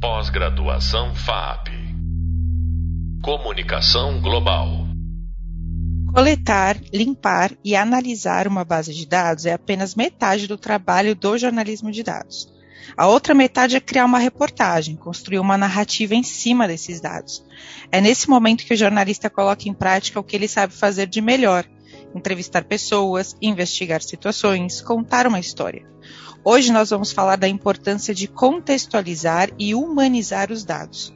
Pós-graduação 0.00 1.14
FAP. 1.14 1.68
Comunicação 3.22 4.18
Global. 4.22 4.86
Coletar, 6.14 6.80
limpar 6.90 7.52
e 7.62 7.76
analisar 7.76 8.48
uma 8.48 8.64
base 8.64 8.94
de 8.94 9.06
dados 9.06 9.44
é 9.44 9.52
apenas 9.52 9.94
metade 9.94 10.46
do 10.46 10.56
trabalho 10.56 11.14
do 11.14 11.36
jornalismo 11.36 11.92
de 11.92 12.02
dados. 12.02 12.50
A 12.96 13.08
outra 13.08 13.34
metade 13.34 13.76
é 13.76 13.80
criar 13.80 14.06
uma 14.06 14.18
reportagem, 14.18 14.96
construir 14.96 15.38
uma 15.38 15.58
narrativa 15.58 16.14
em 16.14 16.22
cima 16.22 16.66
desses 16.66 16.98
dados. 16.98 17.44
É 17.92 18.00
nesse 18.00 18.26
momento 18.30 18.64
que 18.64 18.72
o 18.72 18.78
jornalista 18.78 19.28
coloca 19.28 19.68
em 19.68 19.74
prática 19.74 20.18
o 20.18 20.24
que 20.24 20.34
ele 20.34 20.48
sabe 20.48 20.72
fazer 20.72 21.08
de 21.08 21.20
melhor: 21.20 21.66
entrevistar 22.14 22.64
pessoas, 22.64 23.36
investigar 23.40 24.02
situações, 24.02 24.80
contar 24.80 25.26
uma 25.26 25.40
história. 25.40 25.86
Hoje 26.42 26.72
nós 26.72 26.90
vamos 26.90 27.12
falar 27.12 27.36
da 27.36 27.48
importância 27.48 28.14
de 28.14 28.26
contextualizar 28.26 29.50
e 29.58 29.74
humanizar 29.74 30.50
os 30.50 30.64
dados. 30.64 31.14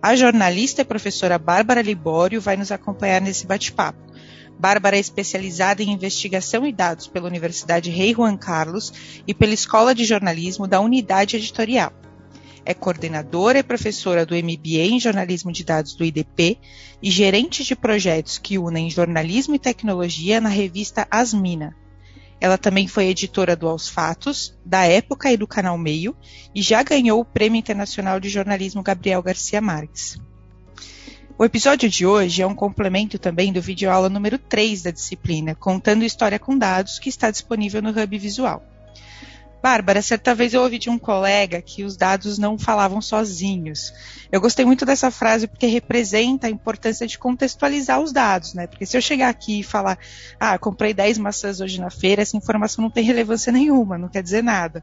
A 0.00 0.16
jornalista 0.16 0.82
e 0.82 0.84
professora 0.84 1.38
Bárbara 1.38 1.82
Libório 1.82 2.40
vai 2.40 2.56
nos 2.56 2.72
acompanhar 2.72 3.20
nesse 3.20 3.46
bate-papo. 3.46 4.00
Bárbara 4.58 4.96
é 4.96 5.00
especializada 5.00 5.82
em 5.82 5.92
investigação 5.92 6.66
e 6.66 6.72
dados 6.72 7.06
pela 7.06 7.28
Universidade 7.28 7.90
Rei 7.90 8.12
Juan 8.14 8.36
Carlos 8.36 9.22
e 9.26 9.34
pela 9.34 9.54
Escola 9.54 9.94
de 9.94 10.04
Jornalismo 10.04 10.66
da 10.66 10.80
Unidade 10.80 11.36
Editorial. 11.36 11.92
É 12.64 12.72
coordenadora 12.72 13.58
e 13.58 13.62
professora 13.62 14.24
do 14.24 14.34
MBA 14.36 14.84
em 14.90 15.00
Jornalismo 15.00 15.50
de 15.50 15.64
Dados 15.64 15.94
do 15.94 16.04
IDP 16.04 16.58
e 17.02 17.10
gerente 17.10 17.64
de 17.64 17.74
projetos 17.74 18.38
que 18.38 18.58
unem 18.58 18.88
jornalismo 18.88 19.54
e 19.54 19.58
tecnologia 19.58 20.40
na 20.40 20.48
revista 20.48 21.06
Asmina. 21.10 21.76
Ela 22.40 22.58
também 22.58 22.88
foi 22.88 23.06
editora 23.06 23.54
do 23.54 23.68
Aos 23.68 23.88
Fatos, 23.88 24.56
da 24.64 24.84
Época 24.84 25.30
e 25.30 25.36
do 25.36 25.46
Canal 25.46 25.78
Meio, 25.78 26.16
e 26.54 26.60
já 26.60 26.82
ganhou 26.82 27.20
o 27.20 27.24
Prêmio 27.24 27.58
Internacional 27.58 28.18
de 28.18 28.28
Jornalismo 28.28 28.82
Gabriel 28.82 29.22
Garcia 29.22 29.60
Marques. 29.60 30.18
O 31.38 31.44
episódio 31.44 31.88
de 31.88 32.06
hoje 32.06 32.42
é 32.42 32.46
um 32.46 32.54
complemento 32.54 33.18
também 33.18 33.52
do 33.52 33.60
vídeo 33.60 33.90
aula 33.90 34.08
número 34.08 34.38
3 34.38 34.82
da 34.82 34.90
disciplina, 34.90 35.54
contando 35.54 36.04
história 36.04 36.38
com 36.38 36.56
dados, 36.56 36.98
que 36.98 37.08
está 37.08 37.30
disponível 37.30 37.82
no 37.82 37.90
Hub 37.90 38.18
Visual. 38.18 38.62
Bárbara, 39.62 40.02
certa 40.02 40.34
vez 40.34 40.52
eu 40.52 40.62
ouvi 40.62 40.76
de 40.76 40.90
um 40.90 40.98
colega 40.98 41.62
que 41.62 41.84
os 41.84 41.96
dados 41.96 42.36
não 42.36 42.58
falavam 42.58 43.00
sozinhos. 43.00 43.94
Eu 44.32 44.40
gostei 44.40 44.64
muito 44.64 44.84
dessa 44.84 45.08
frase 45.08 45.46
porque 45.46 45.66
representa 45.66 46.48
a 46.48 46.50
importância 46.50 47.06
de 47.06 47.16
contextualizar 47.16 48.00
os 48.00 48.12
dados, 48.12 48.54
né? 48.54 48.66
Porque 48.66 48.84
se 48.84 48.96
eu 48.96 49.00
chegar 49.00 49.28
aqui 49.28 49.60
e 49.60 49.62
falar, 49.62 49.98
ah, 50.40 50.58
comprei 50.58 50.92
10 50.92 51.18
maçãs 51.18 51.60
hoje 51.60 51.80
na 51.80 51.90
feira, 51.90 52.22
essa 52.22 52.36
informação 52.36 52.82
não 52.82 52.90
tem 52.90 53.04
relevância 53.04 53.52
nenhuma, 53.52 53.96
não 53.96 54.08
quer 54.08 54.22
dizer 54.22 54.42
nada. 54.42 54.82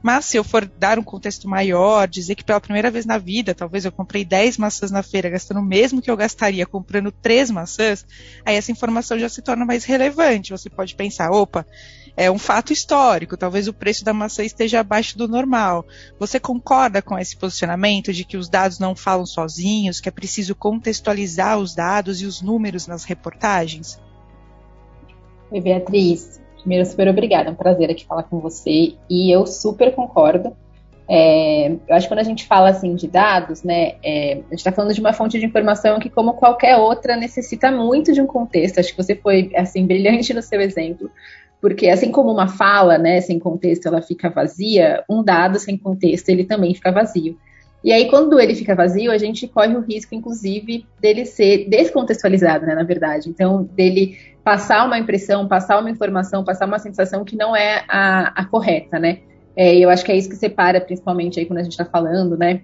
Mas 0.00 0.26
se 0.26 0.36
eu 0.36 0.44
for 0.44 0.64
dar 0.64 0.98
um 0.98 1.02
contexto 1.02 1.48
maior, 1.48 2.06
dizer 2.06 2.34
que 2.34 2.44
pela 2.44 2.60
primeira 2.60 2.90
vez 2.90 3.04
na 3.04 3.18
vida, 3.18 3.54
talvez 3.54 3.84
eu 3.84 3.92
comprei 3.92 4.24
10 4.24 4.58
maçãs 4.58 4.90
na 4.90 5.02
feira, 5.02 5.28
gastando 5.28 5.60
o 5.60 5.64
mesmo 5.64 6.00
que 6.00 6.10
eu 6.10 6.16
gastaria 6.16 6.64
comprando 6.64 7.10
3 7.10 7.50
maçãs, 7.50 8.06
aí 8.44 8.54
essa 8.54 8.70
informação 8.70 9.18
já 9.18 9.28
se 9.28 9.42
torna 9.42 9.64
mais 9.64 9.84
relevante. 9.84 10.52
Você 10.52 10.70
pode 10.70 10.94
pensar, 10.94 11.30
opa, 11.32 11.66
é 12.16 12.30
um 12.30 12.38
fato 12.38 12.72
histórico, 12.72 13.36
talvez 13.36 13.68
o 13.68 13.72
preço 13.72 14.04
da 14.04 14.12
maçã 14.12 14.42
esteja 14.42 14.80
abaixo 14.80 15.16
do 15.16 15.28
normal. 15.28 15.86
Você 16.18 16.38
concorda 16.38 17.00
com 17.02 17.18
esse 17.18 17.36
posicionamento 17.36 18.12
de 18.12 18.24
que 18.24 18.36
os 18.36 18.48
dados 18.48 18.78
não 18.78 18.94
falam 18.94 19.26
sozinhos, 19.26 20.00
que 20.00 20.08
é 20.08 20.12
preciso 20.12 20.54
contextualizar 20.54 21.58
os 21.58 21.74
dados 21.74 22.20
e 22.20 22.26
os 22.26 22.42
números 22.42 22.86
nas 22.86 23.04
reportagens? 23.04 24.00
Oi, 25.50 25.60
Beatriz. 25.60 26.40
Primeiro, 26.58 26.84
super 26.84 27.08
obrigada, 27.08 27.48
é 27.48 27.52
um 27.52 27.56
prazer 27.56 27.90
aqui 27.90 28.04
falar 28.04 28.24
com 28.24 28.38
você 28.38 28.94
e 29.08 29.34
eu 29.34 29.46
super 29.46 29.94
concordo. 29.94 30.54
É, 31.12 31.72
eu 31.88 31.96
acho 31.96 32.06
que 32.06 32.14
quando 32.14 32.20
a 32.20 32.24
gente 32.24 32.46
fala 32.46 32.70
assim 32.70 32.94
de 32.94 33.08
dados, 33.08 33.64
né, 33.64 33.94
é, 34.00 34.34
a 34.34 34.50
gente 34.50 34.58
está 34.58 34.70
falando 34.70 34.94
de 34.94 35.00
uma 35.00 35.12
fonte 35.12 35.40
de 35.40 35.44
informação 35.44 35.98
que, 35.98 36.08
como 36.08 36.34
qualquer 36.34 36.76
outra, 36.76 37.16
necessita 37.16 37.72
muito 37.72 38.12
de 38.12 38.20
um 38.20 38.28
contexto. 38.28 38.78
Acho 38.78 38.90
que 38.90 39.02
você 39.02 39.16
foi 39.16 39.50
assim 39.56 39.84
brilhante 39.84 40.32
no 40.32 40.40
seu 40.40 40.60
exemplo. 40.60 41.10
Porque 41.60 41.88
assim 41.88 42.10
como 42.10 42.32
uma 42.32 42.48
fala, 42.48 42.96
né, 42.96 43.20
sem 43.20 43.38
contexto, 43.38 43.86
ela 43.86 44.00
fica 44.00 44.30
vazia, 44.30 45.04
um 45.08 45.22
dado 45.22 45.58
sem 45.58 45.76
contexto, 45.76 46.28
ele 46.30 46.44
também 46.44 46.74
fica 46.74 46.90
vazio. 46.90 47.36
E 47.82 47.92
aí, 47.92 48.10
quando 48.10 48.38
ele 48.38 48.54
fica 48.54 48.74
vazio, 48.74 49.10
a 49.10 49.16
gente 49.16 49.48
corre 49.48 49.74
o 49.74 49.80
risco, 49.80 50.14
inclusive, 50.14 50.86
dele 51.00 51.24
ser 51.24 51.66
descontextualizado, 51.68 52.66
né, 52.66 52.74
na 52.74 52.82
verdade. 52.82 53.30
Então, 53.30 53.62
dele 53.74 54.18
passar 54.44 54.84
uma 54.84 54.98
impressão, 54.98 55.48
passar 55.48 55.78
uma 55.78 55.90
informação, 55.90 56.44
passar 56.44 56.66
uma 56.66 56.78
sensação 56.78 57.24
que 57.24 57.36
não 57.36 57.56
é 57.56 57.84
a, 57.88 58.40
a 58.42 58.44
correta, 58.44 58.98
né? 58.98 59.20
É, 59.56 59.74
eu 59.76 59.88
acho 59.90 60.04
que 60.04 60.12
é 60.12 60.16
isso 60.16 60.28
que 60.28 60.36
separa, 60.36 60.80
principalmente 60.80 61.40
aí 61.40 61.46
quando 61.46 61.58
a 61.58 61.62
gente 61.62 61.72
está 61.72 61.84
falando, 61.84 62.36
né, 62.36 62.62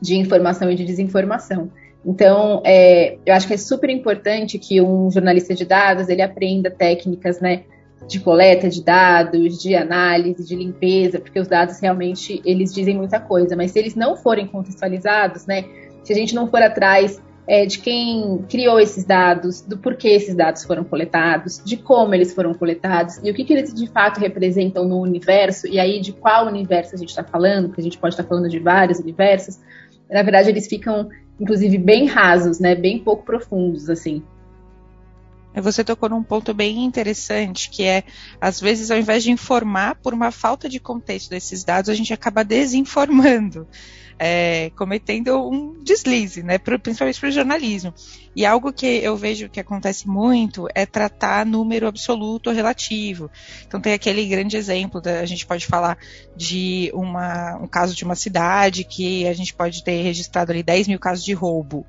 de 0.00 0.16
informação 0.16 0.70
e 0.70 0.74
de 0.74 0.84
desinformação. 0.84 1.70
Então, 2.04 2.62
é, 2.64 3.16
eu 3.24 3.34
acho 3.34 3.46
que 3.46 3.54
é 3.54 3.56
super 3.56 3.88
importante 3.88 4.58
que 4.58 4.80
um 4.80 5.10
jornalista 5.10 5.54
de 5.54 5.64
dados 5.64 6.08
ele 6.08 6.20
aprenda 6.20 6.70
técnicas, 6.70 7.40
né, 7.40 7.62
de 8.06 8.20
coleta 8.20 8.68
de 8.68 8.82
dados, 8.82 9.60
de 9.60 9.74
análise, 9.74 10.44
de 10.44 10.54
limpeza, 10.54 11.18
porque 11.18 11.40
os 11.40 11.48
dados 11.48 11.80
realmente 11.80 12.40
eles 12.44 12.72
dizem 12.72 12.96
muita 12.96 13.18
coisa, 13.18 13.56
mas 13.56 13.70
se 13.70 13.78
eles 13.78 13.94
não 13.94 14.16
forem 14.16 14.46
contextualizados, 14.46 15.46
né, 15.46 15.64
se 16.02 16.12
a 16.12 16.16
gente 16.16 16.34
não 16.34 16.46
for 16.48 16.62
atrás 16.62 17.20
é, 17.46 17.66
de 17.66 17.78
quem 17.78 18.44
criou 18.48 18.80
esses 18.80 19.04
dados, 19.04 19.60
do 19.60 19.78
porquê 19.78 20.08
esses 20.08 20.34
dados 20.34 20.64
foram 20.64 20.84
coletados, 20.84 21.62
de 21.64 21.76
como 21.76 22.14
eles 22.14 22.32
foram 22.32 22.54
coletados 22.54 23.18
e 23.22 23.30
o 23.30 23.34
que, 23.34 23.44
que 23.44 23.52
eles 23.52 23.72
de 23.72 23.86
fato 23.86 24.20
representam 24.20 24.86
no 24.86 25.00
universo, 25.00 25.66
e 25.66 25.78
aí 25.78 26.00
de 26.00 26.12
qual 26.12 26.46
universo 26.46 26.94
a 26.94 26.98
gente 26.98 27.10
está 27.10 27.24
falando, 27.24 27.68
porque 27.68 27.80
a 27.80 27.84
gente 27.84 27.98
pode 27.98 28.14
estar 28.14 28.22
tá 28.22 28.28
falando 28.28 28.48
de 28.48 28.58
vários 28.58 28.98
universos, 28.98 29.58
na 30.10 30.22
verdade 30.22 30.50
eles 30.50 30.66
ficam, 30.66 31.08
inclusive, 31.40 31.76
bem 31.78 32.06
rasos, 32.06 32.60
né, 32.60 32.74
bem 32.74 32.98
pouco 32.98 33.24
profundos, 33.24 33.88
assim. 33.90 34.22
Você 35.60 35.84
tocou 35.84 36.08
num 36.08 36.22
ponto 36.22 36.52
bem 36.52 36.84
interessante, 36.84 37.70
que 37.70 37.84
é, 37.84 38.02
às 38.40 38.60
vezes, 38.60 38.90
ao 38.90 38.98
invés 38.98 39.22
de 39.22 39.30
informar 39.30 39.94
por 39.96 40.12
uma 40.12 40.30
falta 40.30 40.68
de 40.68 40.80
contexto 40.80 41.30
desses 41.30 41.62
dados, 41.62 41.88
a 41.88 41.94
gente 41.94 42.12
acaba 42.12 42.42
desinformando, 42.42 43.66
é, 44.18 44.70
cometendo 44.76 45.48
um 45.48 45.80
deslize, 45.82 46.42
né, 46.42 46.58
principalmente 46.58 47.20
para 47.20 47.28
o 47.28 47.32
jornalismo. 47.32 47.94
E 48.34 48.44
algo 48.44 48.72
que 48.72 48.86
eu 48.86 49.16
vejo 49.16 49.48
que 49.48 49.60
acontece 49.60 50.08
muito 50.08 50.66
é 50.74 50.84
tratar 50.84 51.46
número 51.46 51.86
absoluto 51.86 52.48
ou 52.48 52.56
relativo. 52.56 53.30
Então 53.66 53.80
tem 53.80 53.92
aquele 53.92 54.26
grande 54.26 54.56
exemplo, 54.56 55.00
da, 55.00 55.20
a 55.20 55.26
gente 55.26 55.46
pode 55.46 55.66
falar 55.66 55.96
de 56.36 56.90
uma, 56.94 57.56
um 57.58 57.68
caso 57.68 57.94
de 57.94 58.04
uma 58.04 58.16
cidade 58.16 58.82
que 58.82 59.26
a 59.26 59.32
gente 59.32 59.54
pode 59.54 59.84
ter 59.84 60.02
registrado 60.02 60.50
ali 60.50 60.62
10 60.62 60.88
mil 60.88 60.98
casos 60.98 61.24
de 61.24 61.32
roubo. 61.32 61.86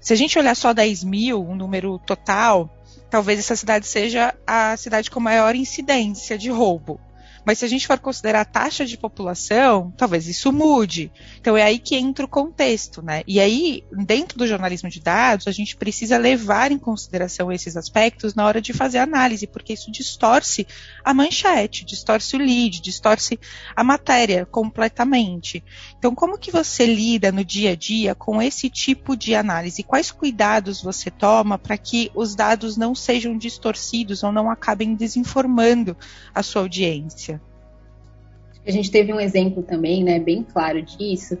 Se 0.00 0.12
a 0.12 0.16
gente 0.16 0.38
olhar 0.38 0.54
só 0.54 0.72
10 0.74 1.04
mil, 1.04 1.42
um 1.42 1.54
número 1.54 1.98
total, 1.98 2.70
talvez 3.10 3.38
essa 3.38 3.56
cidade 3.56 3.86
seja 3.86 4.34
a 4.46 4.76
cidade 4.76 5.10
com 5.10 5.20
maior 5.20 5.54
incidência 5.54 6.36
de 6.36 6.50
roubo. 6.50 7.00
Mas 7.44 7.58
se 7.58 7.64
a 7.64 7.68
gente 7.68 7.86
for 7.86 7.98
considerar 7.98 8.40
a 8.40 8.44
taxa 8.44 8.84
de 8.84 8.96
população, 8.96 9.92
talvez 9.96 10.26
isso 10.26 10.52
mude. 10.52 11.12
Então 11.40 11.56
é 11.56 11.62
aí 11.62 11.78
que 11.78 11.96
entra 11.96 12.24
o 12.24 12.28
contexto, 12.28 13.02
né? 13.02 13.22
E 13.26 13.38
aí, 13.38 13.84
dentro 13.92 14.38
do 14.38 14.46
jornalismo 14.46 14.88
de 14.88 15.00
dados, 15.00 15.46
a 15.46 15.52
gente 15.52 15.76
precisa 15.76 16.16
levar 16.16 16.72
em 16.72 16.78
consideração 16.78 17.52
esses 17.52 17.76
aspectos 17.76 18.34
na 18.34 18.46
hora 18.46 18.60
de 18.60 18.72
fazer 18.72 18.98
análise, 18.98 19.46
porque 19.46 19.74
isso 19.74 19.90
distorce 19.90 20.66
a 21.04 21.12
manchete, 21.12 21.84
distorce 21.84 22.34
o 22.36 22.38
lead, 22.38 22.80
distorce 22.80 23.38
a 23.76 23.84
matéria 23.84 24.46
completamente. 24.46 25.62
Então, 25.98 26.14
como 26.14 26.38
que 26.38 26.50
você 26.50 26.86
lida 26.86 27.30
no 27.30 27.44
dia 27.44 27.72
a 27.72 27.76
dia 27.76 28.14
com 28.14 28.40
esse 28.40 28.70
tipo 28.70 29.16
de 29.16 29.34
análise? 29.34 29.82
Quais 29.82 30.10
cuidados 30.10 30.82
você 30.82 31.10
toma 31.10 31.58
para 31.58 31.76
que 31.76 32.10
os 32.14 32.34
dados 32.34 32.76
não 32.76 32.94
sejam 32.94 33.36
distorcidos 33.36 34.22
ou 34.22 34.32
não 34.32 34.50
acabem 34.50 34.94
desinformando 34.94 35.96
a 36.34 36.42
sua 36.42 36.62
audiência? 36.62 37.33
A 38.66 38.70
gente 38.70 38.90
teve 38.90 39.12
um 39.12 39.20
exemplo 39.20 39.62
também, 39.62 40.02
né, 40.02 40.18
bem 40.18 40.42
claro 40.42 40.80
disso, 40.82 41.36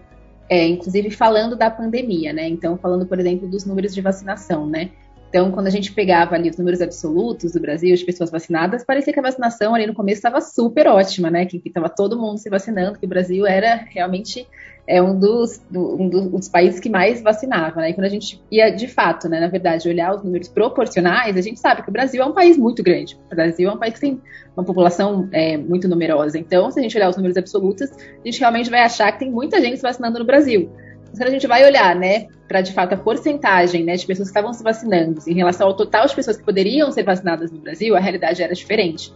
é, 0.48 0.66
inclusive 0.68 1.10
falando 1.10 1.56
da 1.56 1.70
pandemia, 1.70 2.32
né? 2.32 2.46
Então, 2.46 2.76
falando, 2.76 3.06
por 3.06 3.18
exemplo, 3.18 3.48
dos 3.48 3.64
números 3.64 3.94
de 3.94 4.00
vacinação, 4.02 4.66
né? 4.66 4.90
Então, 5.34 5.50
quando 5.50 5.66
a 5.66 5.70
gente 5.70 5.90
pegava 5.90 6.36
ali 6.36 6.48
os 6.48 6.56
números 6.56 6.80
absolutos 6.80 7.50
do 7.50 7.60
Brasil 7.60 7.92
de 7.96 8.04
pessoas 8.04 8.30
vacinadas, 8.30 8.84
parecia 8.84 9.12
que 9.12 9.18
a 9.18 9.22
vacinação 9.22 9.74
ali 9.74 9.84
no 9.84 9.92
começo 9.92 10.18
estava 10.18 10.40
super 10.40 10.86
ótima, 10.86 11.28
né? 11.28 11.44
Que 11.44 11.60
estava 11.66 11.88
todo 11.88 12.16
mundo 12.16 12.38
se 12.38 12.48
vacinando, 12.48 12.96
que 12.96 13.04
o 13.04 13.08
Brasil 13.08 13.44
era 13.44 13.84
realmente 13.90 14.46
é 14.86 15.02
um 15.02 15.18
dos, 15.18 15.60
do, 15.68 16.00
um 16.00 16.08
dos 16.08 16.48
países 16.48 16.78
que 16.78 16.88
mais 16.88 17.20
vacinava, 17.20 17.80
né? 17.80 17.90
E 17.90 17.94
quando 17.94 18.04
a 18.04 18.10
gente 18.10 18.40
ia, 18.48 18.70
de 18.70 18.86
fato, 18.86 19.28
né, 19.28 19.40
na 19.40 19.48
verdade, 19.48 19.88
olhar 19.88 20.14
os 20.14 20.22
números 20.22 20.46
proporcionais, 20.46 21.36
a 21.36 21.40
gente 21.40 21.58
sabe 21.58 21.82
que 21.82 21.88
o 21.88 21.92
Brasil 21.92 22.22
é 22.22 22.26
um 22.26 22.32
país 22.32 22.56
muito 22.56 22.80
grande. 22.80 23.18
O 23.26 23.34
Brasil 23.34 23.68
é 23.68 23.72
um 23.72 23.78
país 23.78 23.94
que 23.94 24.00
tem 24.02 24.22
uma 24.56 24.64
população 24.64 25.28
é, 25.32 25.56
muito 25.56 25.88
numerosa. 25.88 26.38
Então, 26.38 26.70
se 26.70 26.78
a 26.78 26.82
gente 26.82 26.96
olhar 26.96 27.08
os 27.08 27.16
números 27.16 27.36
absolutos, 27.36 27.90
a 27.90 28.24
gente 28.24 28.38
realmente 28.38 28.70
vai 28.70 28.82
achar 28.82 29.10
que 29.10 29.18
tem 29.18 29.32
muita 29.32 29.60
gente 29.60 29.78
se 29.78 29.82
vacinando 29.82 30.20
no 30.20 30.24
Brasil. 30.24 30.70
Quando 31.16 31.28
a 31.28 31.32
gente 31.32 31.46
vai 31.46 31.64
olhar, 31.64 31.94
né, 31.94 32.28
para 32.48 32.60
de 32.60 32.72
fato 32.72 32.94
a 32.94 32.96
porcentagem 32.96 33.84
né, 33.84 33.96
de 33.96 34.06
pessoas 34.06 34.28
que 34.28 34.36
estavam 34.36 34.52
se 34.52 34.62
vacinando 34.62 35.20
em 35.26 35.34
relação 35.34 35.66
ao 35.66 35.74
total 35.74 36.06
de 36.06 36.14
pessoas 36.14 36.36
que 36.36 36.42
poderiam 36.42 36.90
ser 36.90 37.04
vacinadas 37.04 37.50
no 37.50 37.58
Brasil, 37.58 37.96
a 37.96 38.00
realidade 38.00 38.42
era 38.42 38.54
diferente. 38.54 39.12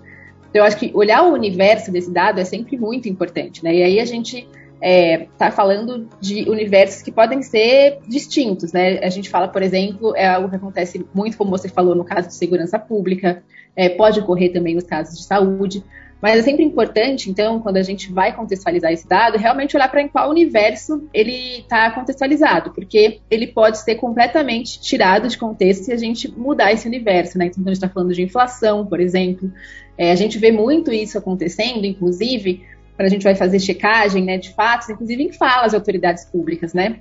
Então, 0.51 0.63
eu 0.63 0.65
acho 0.65 0.79
que 0.79 0.91
olhar 0.95 1.23
o 1.25 1.33
universo 1.33 1.93
desse 1.93 2.11
dado 2.11 2.41
é 2.41 2.45
sempre 2.45 2.77
muito 2.77 3.09
importante, 3.09 3.63
né? 3.63 3.75
E 3.75 3.83
aí 3.83 4.01
a 4.01 4.05
gente 4.05 4.49
é, 4.81 5.27
tá 5.37 5.51
falando 5.51 6.09
de 6.21 6.49
universos 6.49 7.03
que 7.03 7.11
podem 7.11 7.43
ser 7.43 7.99
distintos, 8.07 8.73
né? 8.73 8.99
A 9.01 9.11
gente 9.11 9.29
fala, 9.29 9.49
por 9.49 9.63
exemplo, 9.63 10.15
é 10.17 10.27
algo 10.27 10.49
que 10.49 10.57
acontece 10.57 11.05
muito, 11.13 11.37
como 11.37 11.51
você 11.51 11.69
falou, 11.69 11.95
no 11.95 12.05
caso 12.05 12.29
de 12.29 12.35
segurança 12.35 12.79
pública, 12.79 13.43
é, 13.77 13.89
pode 13.89 14.21
ocorrer 14.21 14.53
também 14.53 14.75
nos 14.75 14.85
casos 14.85 15.19
de 15.19 15.25
saúde, 15.25 15.85
mas 16.21 16.41
é 16.41 16.43
sempre 16.43 16.65
importante, 16.65 17.31
então, 17.31 17.61
quando 17.61 17.77
a 17.77 17.83
gente 17.83 18.13
vai 18.13 18.35
contextualizar 18.35 18.93
esse 18.93 19.07
dado, 19.07 19.39
realmente 19.39 19.77
olhar 19.77 19.89
para 19.89 20.03
em 20.03 20.09
qual 20.09 20.29
universo 20.29 21.09
ele 21.15 21.61
está 21.61 21.93
contextualizado, 21.93 22.73
porque 22.73 23.21
ele 23.31 23.47
pode 23.47 23.79
ser 23.79 23.95
completamente 23.95 24.81
tirado 24.81 25.29
de 25.29 25.39
contexto 25.39 25.85
se 25.85 25.93
a 25.93 25.97
gente 25.97 26.29
mudar 26.29 26.73
esse 26.73 26.89
universo, 26.89 27.39
né? 27.39 27.47
Então, 27.47 27.63
a 27.65 27.69
gente 27.69 27.77
está 27.77 27.89
falando 27.89 28.13
de 28.13 28.23
inflação, 28.23 28.85
por 28.85 29.01
exemplo, 29.01 29.53
é, 29.97 30.11
a 30.11 30.17
gente 30.17 30.39
vê 30.39 30.51
muito 30.51 30.93
isso 30.93 31.17
acontecendo, 31.17 31.85
inclusive, 31.85 32.65
quando 32.97 33.07
a 33.07 33.11
gente 33.11 33.23
vai 33.23 33.37
fazer 33.37 33.61
checagem 33.61 34.25
né, 34.25 34.39
de 34.39 34.53
fatos, 34.55 34.89
inclusive 34.89 35.23
em 35.23 35.33
falas 35.33 35.71
de 35.71 35.77
autoridades 35.77 36.25
públicas, 36.25 36.75
né? 36.75 36.99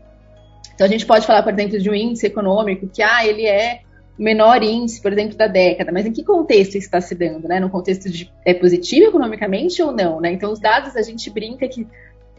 Então, 0.75 0.85
a 0.85 0.89
gente 0.89 1.07
pode 1.07 1.25
falar, 1.25 1.41
por 1.41 1.51
exemplo, 1.51 1.79
de 1.79 1.89
um 1.89 1.95
índice 1.95 2.27
econômico 2.27 2.87
que, 2.87 3.01
ah, 3.01 3.25
ele 3.25 3.47
é 3.47 3.81
menor 4.17 4.63
índice, 4.63 5.01
por 5.01 5.13
exemplo, 5.13 5.37
da 5.37 5.47
década, 5.47 5.91
mas 5.91 6.05
em 6.05 6.11
que 6.11 6.23
contexto 6.23 6.75
isso 6.75 6.85
está 6.85 6.99
se 6.99 7.13
dando, 7.13 7.47
né? 7.47 7.59
No 7.59 7.69
contexto 7.69 8.09
de 8.09 8.31
é 8.45 8.53
positivo 8.53 9.07
economicamente 9.07 9.81
ou 9.81 9.91
não, 9.91 10.19
né? 10.19 10.31
Então 10.31 10.51
os 10.51 10.59
dados 10.59 10.95
a 10.95 11.01
gente 11.01 11.29
brinca 11.29 11.67
que 11.67 11.87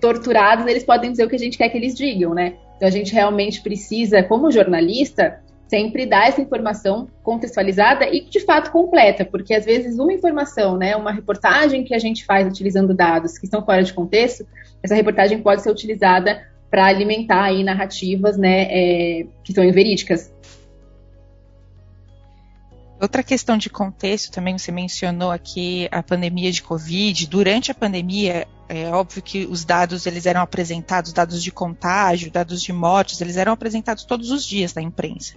torturados 0.01 0.67
eles 0.67 0.85
podem 0.85 1.11
dizer 1.11 1.25
o 1.25 1.29
que 1.29 1.37
a 1.37 1.39
gente 1.39 1.59
quer 1.59 1.69
que 1.69 1.77
eles 1.77 1.95
digam, 1.95 2.35
né? 2.35 2.55
Então 2.77 2.89
a 2.89 2.91
gente 2.91 3.13
realmente 3.13 3.61
precisa, 3.61 4.23
como 4.23 4.51
jornalista, 4.51 5.41
sempre 5.69 6.07
dar 6.07 6.29
essa 6.29 6.41
informação 6.41 7.09
contextualizada 7.23 8.09
e 8.09 8.23
de 8.23 8.41
fato 8.41 8.71
completa, 8.71 9.25
porque 9.25 9.55
às 9.55 9.65
vezes 9.65 9.99
uma 9.99 10.13
informação, 10.13 10.77
né, 10.77 10.97
uma 10.97 11.13
reportagem 11.13 11.85
que 11.85 11.95
a 11.95 11.99
gente 11.99 12.25
faz 12.25 12.49
utilizando 12.49 12.95
dados 12.95 13.37
que 13.37 13.45
estão 13.45 13.65
fora 13.65 13.83
de 13.83 13.93
contexto, 13.93 14.47
essa 14.83 14.95
reportagem 14.95 15.43
pode 15.43 15.63
ser 15.63 15.71
utilizada 15.71 16.43
para 16.71 16.87
alimentar 16.87 17.45
aí 17.45 17.63
narrativas, 17.63 18.37
né, 18.37 18.67
é, 18.71 19.27
que 19.45 19.53
são 19.53 19.65
inverídicas. 19.65 20.33
Outra 23.01 23.23
questão 23.23 23.57
de 23.57 23.71
contexto 23.71 24.33
também, 24.33 24.59
você 24.59 24.73
mencionou 24.73 25.31
aqui 25.31 25.89
a 25.93 26.03
pandemia 26.03 26.51
de 26.51 26.63
Covid. 26.63 27.29
Durante 27.29 27.71
a 27.71 27.75
pandemia, 27.75 28.49
é 28.69 28.91
óbvio 28.91 29.23
que 29.23 29.47
os 29.47 29.65
dados 29.65 30.05
eles 30.05 30.27
eram 30.27 30.41
apresentados, 30.41 31.13
dados 31.13 31.41
de 31.41 31.53
contágio, 31.53 32.31
dados 32.31 32.61
de 32.61 32.73
mortes, 32.73 33.21
eles 33.21 33.37
eram 33.37 33.53
apresentados 33.53 34.03
todos 34.03 34.33
os 34.33 34.45
dias 34.45 34.75
na 34.75 34.83
imprensa. 34.83 35.35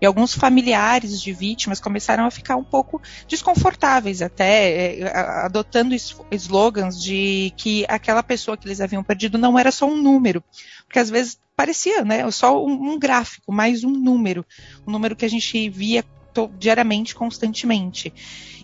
E 0.00 0.04
alguns 0.04 0.34
familiares 0.34 1.22
de 1.22 1.32
vítimas 1.32 1.80
começaram 1.80 2.26
a 2.26 2.30
ficar 2.30 2.56
um 2.56 2.64
pouco 2.64 3.00
desconfortáveis, 3.28 4.20
até 4.20 4.98
é, 4.98 5.16
adotando 5.44 5.94
slogans 6.32 7.00
de 7.00 7.52
que 7.56 7.86
aquela 7.88 8.22
pessoa 8.22 8.56
que 8.56 8.66
eles 8.66 8.80
haviam 8.80 9.04
perdido 9.04 9.38
não 9.38 9.58
era 9.58 9.70
só 9.70 9.86
um 9.86 9.96
número, 9.96 10.42
porque 10.84 10.98
às 10.98 11.08
vezes 11.08 11.38
parecia, 11.56 12.04
né, 12.04 12.30
só 12.30 12.62
um, 12.62 12.72
um 12.72 12.98
gráfico, 12.98 13.50
mais 13.50 13.84
um 13.84 13.90
número, 13.90 14.44
um 14.86 14.90
número 14.92 15.16
que 15.16 15.24
a 15.24 15.30
gente 15.30 15.70
via 15.70 16.04
diariamente, 16.58 17.14
constantemente. 17.14 18.12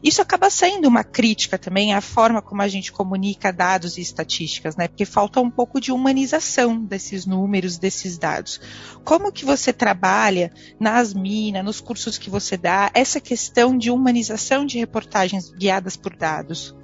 Isso 0.02 0.20
acaba 0.20 0.50
sendo 0.50 0.88
uma 0.88 1.04
crítica 1.04 1.56
também 1.56 1.94
à 1.94 2.00
forma 2.00 2.42
como 2.42 2.60
a 2.60 2.66
gente 2.66 2.90
comunica 2.90 3.52
dados 3.52 3.96
e 3.96 4.00
estatísticas, 4.00 4.74
né? 4.74 4.88
Porque 4.88 5.04
falta 5.04 5.40
um 5.40 5.50
pouco 5.50 5.80
de 5.80 5.92
humanização 5.92 6.84
desses 6.84 7.24
números, 7.24 7.78
desses 7.78 8.18
dados. 8.18 8.60
Como 9.04 9.30
que 9.30 9.44
você 9.44 9.72
trabalha 9.72 10.52
nas 10.80 11.14
minas, 11.14 11.64
nos 11.64 11.80
cursos 11.80 12.18
que 12.18 12.28
você 12.28 12.56
dá, 12.56 12.90
essa 12.94 13.20
questão 13.20 13.78
de 13.78 13.90
humanização 13.90 14.66
de 14.66 14.78
reportagens 14.78 15.50
guiadas 15.52 15.96
por 15.96 16.16
dados? 16.16 16.74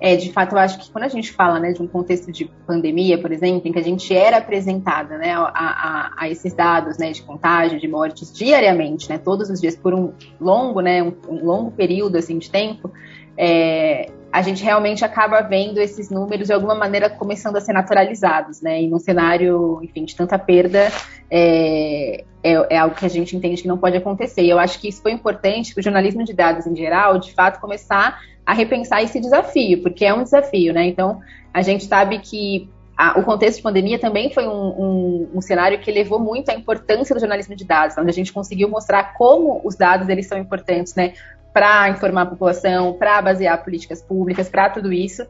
É, 0.00 0.16
de 0.16 0.32
fato, 0.32 0.54
eu 0.54 0.58
acho 0.58 0.78
que 0.78 0.90
quando 0.90 1.04
a 1.04 1.08
gente 1.08 1.32
fala 1.32 1.58
né, 1.58 1.72
de 1.72 1.80
um 1.80 1.86
contexto 1.86 2.30
de 2.30 2.44
pandemia, 2.66 3.16
por 3.18 3.32
exemplo, 3.32 3.68
em 3.68 3.72
que 3.72 3.78
a 3.78 3.82
gente 3.82 4.14
era 4.14 4.38
apresentada 4.38 5.16
né, 5.16 5.32
a, 5.32 5.50
a, 5.54 6.12
a, 6.16 6.28
esses 6.28 6.52
dados 6.52 6.98
né, 6.98 7.12
de 7.12 7.22
contágio, 7.22 7.78
de 7.80 7.88
mortes 7.88 8.32
diariamente, 8.32 9.08
né, 9.08 9.18
todos 9.18 9.48
os 9.50 9.60
dias, 9.60 9.76
por 9.76 9.94
um 9.94 10.12
longo, 10.40 10.80
né, 10.80 11.02
um, 11.02 11.14
um 11.28 11.44
longo 11.44 11.70
período 11.70 12.16
assim, 12.16 12.38
de 12.38 12.50
tempo, 12.50 12.92
é, 13.36 14.10
a 14.34 14.42
gente 14.42 14.64
realmente 14.64 15.04
acaba 15.04 15.40
vendo 15.42 15.78
esses 15.78 16.10
números 16.10 16.48
de 16.48 16.52
alguma 16.52 16.74
maneira 16.74 17.08
começando 17.08 17.54
a 17.54 17.60
ser 17.60 17.72
naturalizados, 17.72 18.60
né? 18.60 18.82
E 18.82 18.88
num 18.88 18.98
cenário, 18.98 19.78
enfim, 19.80 20.04
de 20.04 20.16
tanta 20.16 20.36
perda, 20.36 20.90
é, 21.30 22.24
é, 22.42 22.74
é, 22.74 22.78
algo 22.78 22.96
que 22.96 23.06
a 23.06 23.08
gente 23.08 23.36
entende 23.36 23.62
que 23.62 23.68
não 23.68 23.78
pode 23.78 23.96
acontecer. 23.96 24.42
E 24.42 24.50
eu 24.50 24.58
acho 24.58 24.80
que 24.80 24.88
isso 24.88 25.00
foi 25.00 25.12
importante 25.12 25.72
para 25.72 25.80
o 25.80 25.84
jornalismo 25.84 26.24
de 26.24 26.32
dados 26.32 26.66
em 26.66 26.74
geral, 26.74 27.16
de 27.16 27.32
fato, 27.32 27.60
começar 27.60 28.20
a 28.46 28.52
repensar 28.52 29.02
esse 29.02 29.20
desafio, 29.20 29.82
porque 29.82 30.04
é 30.04 30.12
um 30.12 30.22
desafio, 30.22 30.72
né? 30.72 30.86
Então, 30.86 31.20
a 31.52 31.62
gente 31.62 31.84
sabe 31.84 32.18
que 32.18 32.68
a, 32.96 33.18
o 33.18 33.24
contexto 33.24 33.56
de 33.56 33.62
pandemia 33.62 33.98
também 33.98 34.32
foi 34.32 34.46
um, 34.46 34.50
um, 34.50 35.30
um, 35.34 35.40
cenário 35.40 35.78
que 35.80 35.90
levou 35.90 36.18
muito 36.18 36.50
à 36.50 36.54
importância 36.54 37.14
do 37.14 37.20
jornalismo 37.20 37.56
de 37.56 37.64
dados, 37.64 37.96
onde 37.98 38.10
a 38.10 38.12
gente 38.12 38.32
conseguiu 38.32 38.68
mostrar 38.68 39.14
como 39.14 39.60
os 39.64 39.74
dados 39.74 40.08
eles 40.08 40.26
são 40.26 40.38
importantes, 40.38 40.94
né? 40.94 41.14
Para 41.52 41.88
informar 41.88 42.22
a 42.22 42.26
população, 42.26 42.92
para 42.94 43.20
basear 43.22 43.62
políticas 43.62 44.02
públicas, 44.02 44.48
para 44.48 44.70
tudo 44.70 44.92
isso 44.92 45.26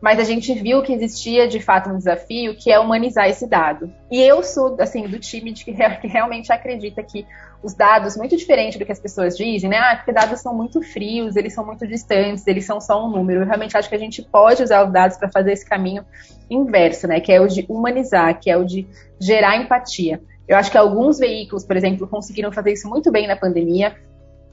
mas 0.00 0.18
a 0.18 0.24
gente 0.24 0.52
viu 0.54 0.82
que 0.82 0.92
existia 0.92 1.48
de 1.48 1.58
fato 1.58 1.90
um 1.90 1.96
desafio 1.96 2.54
que 2.54 2.70
é 2.70 2.78
humanizar 2.78 3.28
esse 3.28 3.46
dado. 3.46 3.92
E 4.10 4.20
eu 4.20 4.42
sou 4.42 4.76
assim 4.78 5.06
do 5.08 5.18
time 5.18 5.52
de 5.52 5.64
que, 5.64 5.70
realmente 5.70 6.52
acredita 6.52 7.02
que 7.02 7.26
os 7.62 7.74
dados, 7.74 8.16
muito 8.16 8.36
diferente 8.36 8.78
do 8.78 8.84
que 8.84 8.92
as 8.92 9.00
pessoas 9.00 9.36
dizem, 9.36 9.70
né? 9.70 9.78
Ah, 9.78 9.96
porque 9.96 10.12
dados 10.12 10.40
são 10.40 10.54
muito 10.54 10.82
frios, 10.82 11.34
eles 11.34 11.54
são 11.54 11.64
muito 11.64 11.86
distantes, 11.86 12.46
eles 12.46 12.64
são 12.64 12.80
só 12.80 13.04
um 13.04 13.10
número. 13.10 13.40
Eu 13.40 13.46
realmente 13.46 13.76
acho 13.76 13.88
que 13.88 13.94
a 13.94 13.98
gente 13.98 14.22
pode 14.22 14.62
usar 14.62 14.84
os 14.86 14.92
dados 14.92 15.16
para 15.16 15.30
fazer 15.30 15.52
esse 15.52 15.66
caminho 15.66 16.04
inverso, 16.48 17.08
né? 17.08 17.18
Que 17.18 17.32
é 17.32 17.40
o 17.40 17.48
de 17.48 17.64
humanizar, 17.68 18.38
que 18.38 18.50
é 18.50 18.56
o 18.56 18.64
de 18.64 18.86
gerar 19.18 19.56
empatia. 19.56 20.20
Eu 20.46 20.56
acho 20.56 20.70
que 20.70 20.78
alguns 20.78 21.18
veículos, 21.18 21.64
por 21.64 21.76
exemplo, 21.76 22.06
conseguiram 22.06 22.52
fazer 22.52 22.72
isso 22.72 22.88
muito 22.88 23.10
bem 23.10 23.26
na 23.26 23.34
pandemia, 23.34 23.96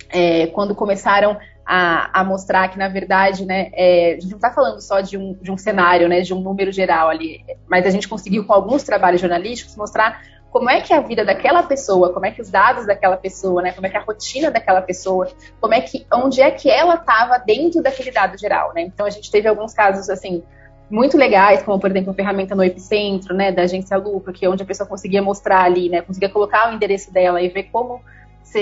é, 0.10 0.48
quando 0.48 0.74
começaram 0.74 1.38
a, 1.66 2.22
a, 2.22 2.24
mostrar 2.24 2.68
que, 2.70 2.78
na 2.78 2.88
verdade, 2.88 3.46
né, 3.46 3.72
é, 3.74 4.12
a 4.12 4.20
gente 4.20 4.30
não 4.30 4.38
está 4.38 4.52
falando 4.52 4.82
só 4.82 5.00
de 5.02 5.18
um, 5.18 5.34
de 5.42 5.52
um 5.52 5.58
cenário, 5.58 6.10
né, 6.10 6.22
de 6.22 6.34
um 6.34 6.42
número 6.42 6.72
geral 6.72 7.10
ali, 7.10 7.44
mas 7.68 7.86
a 7.86 7.90
gente 7.90 8.08
conseguiu, 8.08 8.46
com 8.46 8.54
alguns 8.54 8.84
trabalhos 8.84 9.22
jornalísticos, 9.22 9.76
mostrar 9.76 10.22
como 10.54 10.70
é 10.70 10.82
que 10.82 10.94
é 10.94 10.98
a 10.98 11.02
vida 11.02 11.26
daquela 11.26 11.64
pessoa, 11.64 12.14
como 12.14 12.28
é 12.28 12.32
que 12.32 12.40
os 12.40 12.52
dados 12.52 12.86
daquela 12.86 13.18
pessoa, 13.18 13.62
né, 13.64 13.72
como 13.72 13.88
é 13.88 13.90
que 13.90 13.98
é 13.98 14.00
a 14.00 14.04
rotina 14.04 14.52
daquela 14.52 14.84
pessoa, 14.84 15.28
como 15.60 15.74
é 15.74 15.82
que, 15.82 16.06
onde 16.14 16.42
é 16.42 16.52
que 16.52 16.70
ela 16.70 16.94
estava 16.94 17.40
dentro 17.40 17.82
daquele 17.82 18.12
dado 18.12 18.38
geral, 18.38 18.72
né? 18.72 18.84
Então 18.84 19.04
a 19.04 19.10
gente 19.10 19.32
teve 19.32 19.48
alguns 19.48 19.74
casos 19.74 20.12
assim 20.12 20.44
muito 20.92 21.18
legais, 21.18 21.64
como 21.64 21.80
por 21.80 21.90
exemplo 21.90 22.12
a 22.12 22.14
ferramenta 22.14 22.54
no 22.54 22.64
Epicentro, 22.64 23.34
né, 23.34 23.52
da 23.52 23.64
agência 23.64 23.98
Lupa, 23.98 24.32
que 24.32 24.46
é 24.46 24.50
onde 24.50 24.62
a 24.62 24.66
pessoa 24.66 24.88
conseguia 24.88 25.24
mostrar 25.24 25.64
ali, 25.64 25.90
né, 25.90 26.04
conseguia 26.04 26.30
colocar 26.30 26.70
o 26.70 26.76
endereço 26.76 27.12
dela 27.12 27.42
e 27.42 27.50
ver 27.50 27.64
como 27.72 28.00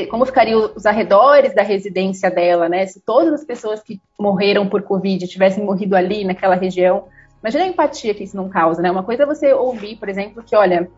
como 0.09 0.25
ficariam 0.25 0.71
os 0.75 0.85
arredores 0.85 1.53
da 1.53 1.63
residência 1.63 2.29
dela, 2.29 2.69
né? 2.69 2.85
Se 2.85 2.99
todas 2.99 3.33
as 3.33 3.43
pessoas 3.43 3.81
que 3.81 3.99
morreram 4.19 4.67
por 4.67 4.81
Covid 4.83 5.27
tivessem 5.27 5.63
morrido 5.63 5.95
ali, 5.95 6.23
naquela 6.23 6.55
região. 6.55 7.05
Imagina 7.41 7.63
a 7.63 7.67
empatia 7.67 8.13
que 8.13 8.23
isso 8.23 8.37
não 8.37 8.49
causa, 8.49 8.81
né? 8.81 8.91
Uma 8.91 9.03
coisa 9.03 9.23
é 9.23 9.25
você 9.25 9.53
ouvir, 9.53 9.97
por 9.97 10.07
exemplo, 10.09 10.43
que, 10.43 10.55
olha, 10.55 10.89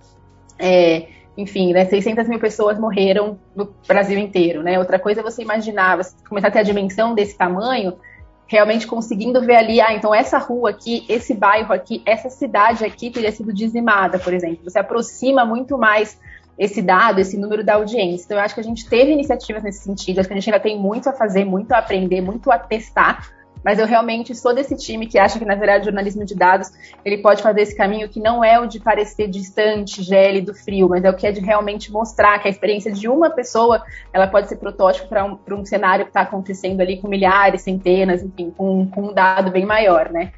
é, 0.59 1.07
enfim, 1.37 1.73
né, 1.73 1.85
600 1.85 2.27
mil 2.27 2.39
pessoas 2.39 2.77
morreram 2.77 3.39
no 3.55 3.73
Brasil 3.87 4.19
inteiro, 4.19 4.61
né? 4.61 4.77
Outra 4.77 4.99
coisa 4.99 5.21
é 5.21 5.23
você 5.23 5.41
imaginar, 5.41 5.97
você 5.97 6.13
começar 6.27 6.49
a 6.49 6.51
ter 6.51 6.59
a 6.59 6.63
dimensão 6.63 7.15
desse 7.15 7.37
tamanho, 7.37 7.97
realmente 8.45 8.85
conseguindo 8.85 9.41
ver 9.41 9.55
ali, 9.55 9.81
ah, 9.81 9.93
então 9.93 10.13
essa 10.13 10.37
rua 10.37 10.69
aqui, 10.69 11.05
esse 11.09 11.33
bairro 11.33 11.73
aqui, 11.73 12.03
essa 12.05 12.29
cidade 12.29 12.85
aqui 12.85 13.09
teria 13.09 13.31
sido 13.31 13.51
dizimada, 13.51 14.19
por 14.19 14.33
exemplo. 14.33 14.59
Você 14.63 14.77
aproxima 14.77 15.43
muito 15.45 15.77
mais 15.77 16.19
esse 16.57 16.81
dado, 16.81 17.19
esse 17.19 17.37
número 17.37 17.63
da 17.63 17.75
audiência. 17.75 18.25
Então, 18.25 18.37
eu 18.37 18.43
acho 18.43 18.53
que 18.53 18.61
a 18.61 18.63
gente 18.63 18.87
teve 18.87 19.11
iniciativas 19.11 19.63
nesse 19.63 19.83
sentido, 19.83 20.19
acho 20.19 20.27
que 20.27 20.33
a 20.33 20.37
gente 20.37 20.49
ainda 20.49 20.61
tem 20.61 20.79
muito 20.79 21.09
a 21.09 21.13
fazer, 21.13 21.45
muito 21.45 21.71
a 21.71 21.79
aprender, 21.79 22.21
muito 22.21 22.51
a 22.51 22.59
testar, 22.59 23.31
mas 23.63 23.79
eu 23.79 23.87
realmente 23.87 24.35
sou 24.35 24.53
desse 24.53 24.75
time 24.75 25.07
que 25.07 25.17
acha 25.17 25.39
que, 25.39 25.45
na 25.45 25.55
verdade, 25.55 25.83
o 25.83 25.85
jornalismo 25.85 26.25
de 26.25 26.35
dados, 26.35 26.69
ele 27.05 27.19
pode 27.19 27.41
fazer 27.41 27.61
esse 27.61 27.75
caminho 27.75 28.09
que 28.09 28.19
não 28.19 28.43
é 28.43 28.59
o 28.59 28.67
de 28.67 28.79
parecer 28.79 29.29
distante, 29.29 30.03
gélido, 30.03 30.53
frio, 30.53 30.89
mas 30.89 31.03
é 31.03 31.09
o 31.09 31.15
que 31.15 31.25
é 31.25 31.31
de 31.31 31.39
realmente 31.39 31.91
mostrar 31.91 32.39
que 32.39 32.47
a 32.47 32.51
experiência 32.51 32.91
de 32.91 33.07
uma 33.07 33.29
pessoa, 33.29 33.81
ela 34.11 34.27
pode 34.27 34.49
ser 34.49 34.57
protótipo 34.57 35.07
para 35.07 35.23
um, 35.23 35.39
um 35.49 35.65
cenário 35.65 36.03
que 36.03 36.09
está 36.09 36.21
acontecendo 36.21 36.81
ali 36.81 36.97
com 36.97 37.07
milhares, 37.07 37.61
centenas, 37.61 38.21
enfim, 38.21 38.51
com, 38.51 38.85
com 38.87 39.03
um 39.07 39.13
dado 39.13 39.49
bem 39.49 39.65
maior, 39.65 40.11
né? 40.11 40.33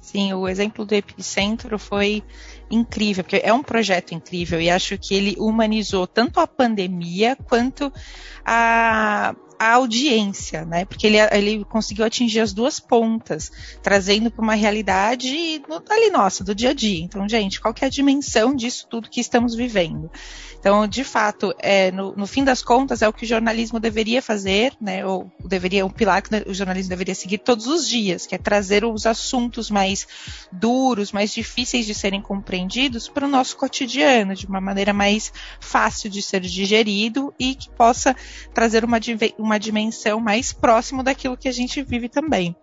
Sim, 0.00 0.34
o 0.34 0.46
exemplo 0.46 0.84
do 0.84 0.94
epicentro 0.94 1.78
foi 1.78 2.22
incrível, 2.74 3.24
porque 3.24 3.40
é 3.42 3.52
um 3.52 3.62
projeto 3.62 4.12
incrível 4.12 4.60
e 4.60 4.70
acho 4.70 4.98
que 4.98 5.14
ele 5.14 5.36
humanizou 5.38 6.06
tanto 6.06 6.40
a 6.40 6.46
pandemia 6.46 7.36
quanto 7.36 7.92
a, 8.44 9.34
a 9.58 9.74
audiência, 9.74 10.64
né? 10.64 10.84
Porque 10.84 11.06
ele, 11.06 11.18
ele 11.32 11.64
conseguiu 11.64 12.04
atingir 12.04 12.40
as 12.40 12.52
duas 12.52 12.78
pontas, 12.78 13.50
trazendo 13.82 14.30
para 14.30 14.42
uma 14.42 14.54
realidade 14.54 15.62
ali 15.90 16.10
nossa, 16.10 16.44
do 16.44 16.54
dia 16.54 16.70
a 16.70 16.74
dia. 16.74 17.02
Então, 17.02 17.28
gente, 17.28 17.60
qual 17.60 17.72
que 17.72 17.84
é 17.84 17.86
a 17.86 17.90
dimensão 17.90 18.54
disso 18.54 18.86
tudo 18.88 19.08
que 19.08 19.20
estamos 19.20 19.54
vivendo? 19.54 20.10
Então, 20.58 20.86
de 20.86 21.04
fato, 21.04 21.54
é, 21.58 21.90
no, 21.90 22.16
no, 22.16 22.26
fim 22.26 22.42
das 22.42 22.62
contas, 22.62 23.02
é 23.02 23.08
o 23.08 23.12
que 23.12 23.24
o 23.24 23.28
jornalismo 23.28 23.78
deveria 23.78 24.22
fazer, 24.22 24.74
né? 24.80 25.04
Ou 25.04 25.30
deveria, 25.44 25.84
um 25.84 25.90
pilar 25.90 26.22
que 26.22 26.34
o 26.48 26.54
jornalismo 26.54 26.88
deveria 26.88 27.14
seguir 27.14 27.38
todos 27.38 27.66
os 27.66 27.86
dias, 27.86 28.26
que 28.26 28.34
é 28.34 28.38
trazer 28.38 28.82
os 28.82 29.04
assuntos 29.04 29.70
mais 29.70 30.06
duros, 30.50 31.12
mais 31.12 31.34
difíceis 31.34 31.84
de 31.84 31.94
serem 31.94 32.22
compreendidos 32.22 32.63
para 33.12 33.26
o 33.26 33.28
nosso 33.28 33.56
cotidiano, 33.56 34.34
de 34.34 34.46
uma 34.46 34.60
maneira 34.60 34.92
mais 34.92 35.32
fácil 35.60 36.10
de 36.10 36.22
ser 36.22 36.40
digerido 36.40 37.34
e 37.38 37.54
que 37.54 37.70
possa 37.70 38.14
trazer 38.52 38.84
uma, 38.84 38.98
uma 39.38 39.58
dimensão 39.58 40.20
mais 40.20 40.52
próximo 40.52 41.02
daquilo 41.02 41.36
que 41.36 41.48
a 41.48 41.52
gente 41.52 41.82
vive 41.82 42.08
também. 42.08 42.56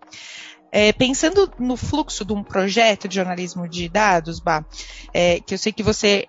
É, 0.70 0.90
pensando 0.90 1.52
no 1.58 1.76
fluxo 1.76 2.24
de 2.24 2.32
um 2.32 2.42
projeto 2.42 3.06
de 3.06 3.16
jornalismo 3.16 3.68
de 3.68 3.90
dados, 3.90 4.40
Bah, 4.40 4.64
é, 5.12 5.38
que 5.40 5.52
eu 5.52 5.58
sei 5.58 5.70
que 5.70 5.82
você 5.82 6.28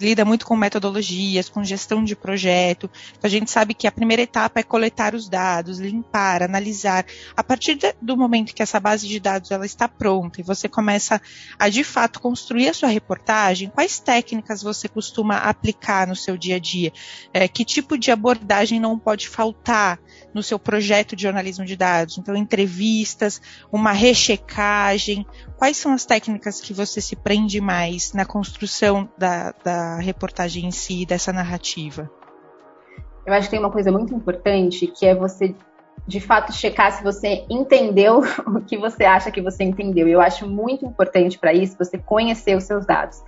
lida 0.00 0.24
muito 0.24 0.46
com 0.46 0.56
metodologias, 0.56 1.48
com 1.48 1.64
gestão 1.64 2.04
de 2.04 2.14
projeto. 2.14 2.90
Então, 3.10 3.28
a 3.28 3.30
gente 3.30 3.50
sabe 3.50 3.74
que 3.74 3.86
a 3.86 3.92
primeira 3.92 4.22
etapa 4.22 4.60
é 4.60 4.62
coletar 4.62 5.14
os 5.14 5.28
dados, 5.28 5.78
limpar, 5.78 6.42
analisar. 6.42 7.04
A 7.36 7.42
partir 7.42 7.78
do 8.00 8.16
momento 8.16 8.54
que 8.54 8.62
essa 8.62 8.78
base 8.78 9.06
de 9.06 9.18
dados 9.18 9.50
ela 9.50 9.66
está 9.66 9.88
pronta 9.88 10.40
e 10.40 10.44
você 10.44 10.68
começa 10.68 11.20
a 11.58 11.68
de 11.68 11.84
fato 11.84 12.20
construir 12.20 12.68
a 12.68 12.74
sua 12.74 12.88
reportagem, 12.88 13.70
quais 13.70 13.98
técnicas 13.98 14.62
você 14.62 14.88
costuma 14.88 15.36
aplicar 15.38 16.06
no 16.06 16.16
seu 16.16 16.36
dia 16.36 16.56
a 16.56 16.58
dia? 16.58 16.92
É, 17.32 17.48
que 17.48 17.64
tipo 17.64 17.98
de 17.98 18.10
abordagem 18.10 18.78
não 18.78 18.98
pode 18.98 19.28
faltar 19.28 19.98
no 20.34 20.42
seu 20.42 20.58
projeto 20.58 21.14
de 21.14 21.22
jornalismo 21.22 21.64
de 21.64 21.76
dados? 21.76 22.18
Então, 22.18 22.34
entrevistas, 22.34 23.40
uma 23.72 23.92
rechecagem. 23.92 25.26
Quais 25.56 25.76
são 25.76 25.92
as 25.92 26.04
técnicas 26.04 26.60
que 26.60 26.72
você 26.72 27.00
se 27.00 27.16
prende 27.16 27.60
mais 27.60 28.12
na 28.12 28.24
construção 28.24 29.08
da, 29.16 29.54
da 29.64 29.96
reportagem 29.96 30.66
em 30.66 30.70
si, 30.70 31.04
dessa 31.06 31.32
narrativa? 31.32 32.10
Eu 33.26 33.34
acho 33.34 33.46
que 33.46 33.52
tem 33.52 33.60
uma 33.60 33.70
coisa 33.70 33.92
muito 33.92 34.14
importante 34.14 34.86
que 34.86 35.06
é 35.06 35.14
você 35.14 35.54
de 36.06 36.18
fato 36.18 36.52
checar 36.52 36.90
se 36.92 37.02
você 37.02 37.44
entendeu 37.48 38.20
o 38.46 38.60
que 38.60 38.76
você 38.76 39.04
acha 39.04 39.30
que 39.30 39.40
você 39.40 39.62
entendeu. 39.64 40.08
Eu 40.08 40.20
acho 40.20 40.48
muito 40.48 40.84
importante 40.84 41.38
para 41.38 41.52
isso 41.52 41.76
você 41.78 41.98
conhecer 41.98 42.56
os 42.56 42.64
seus 42.64 42.84
dados. 42.84 43.22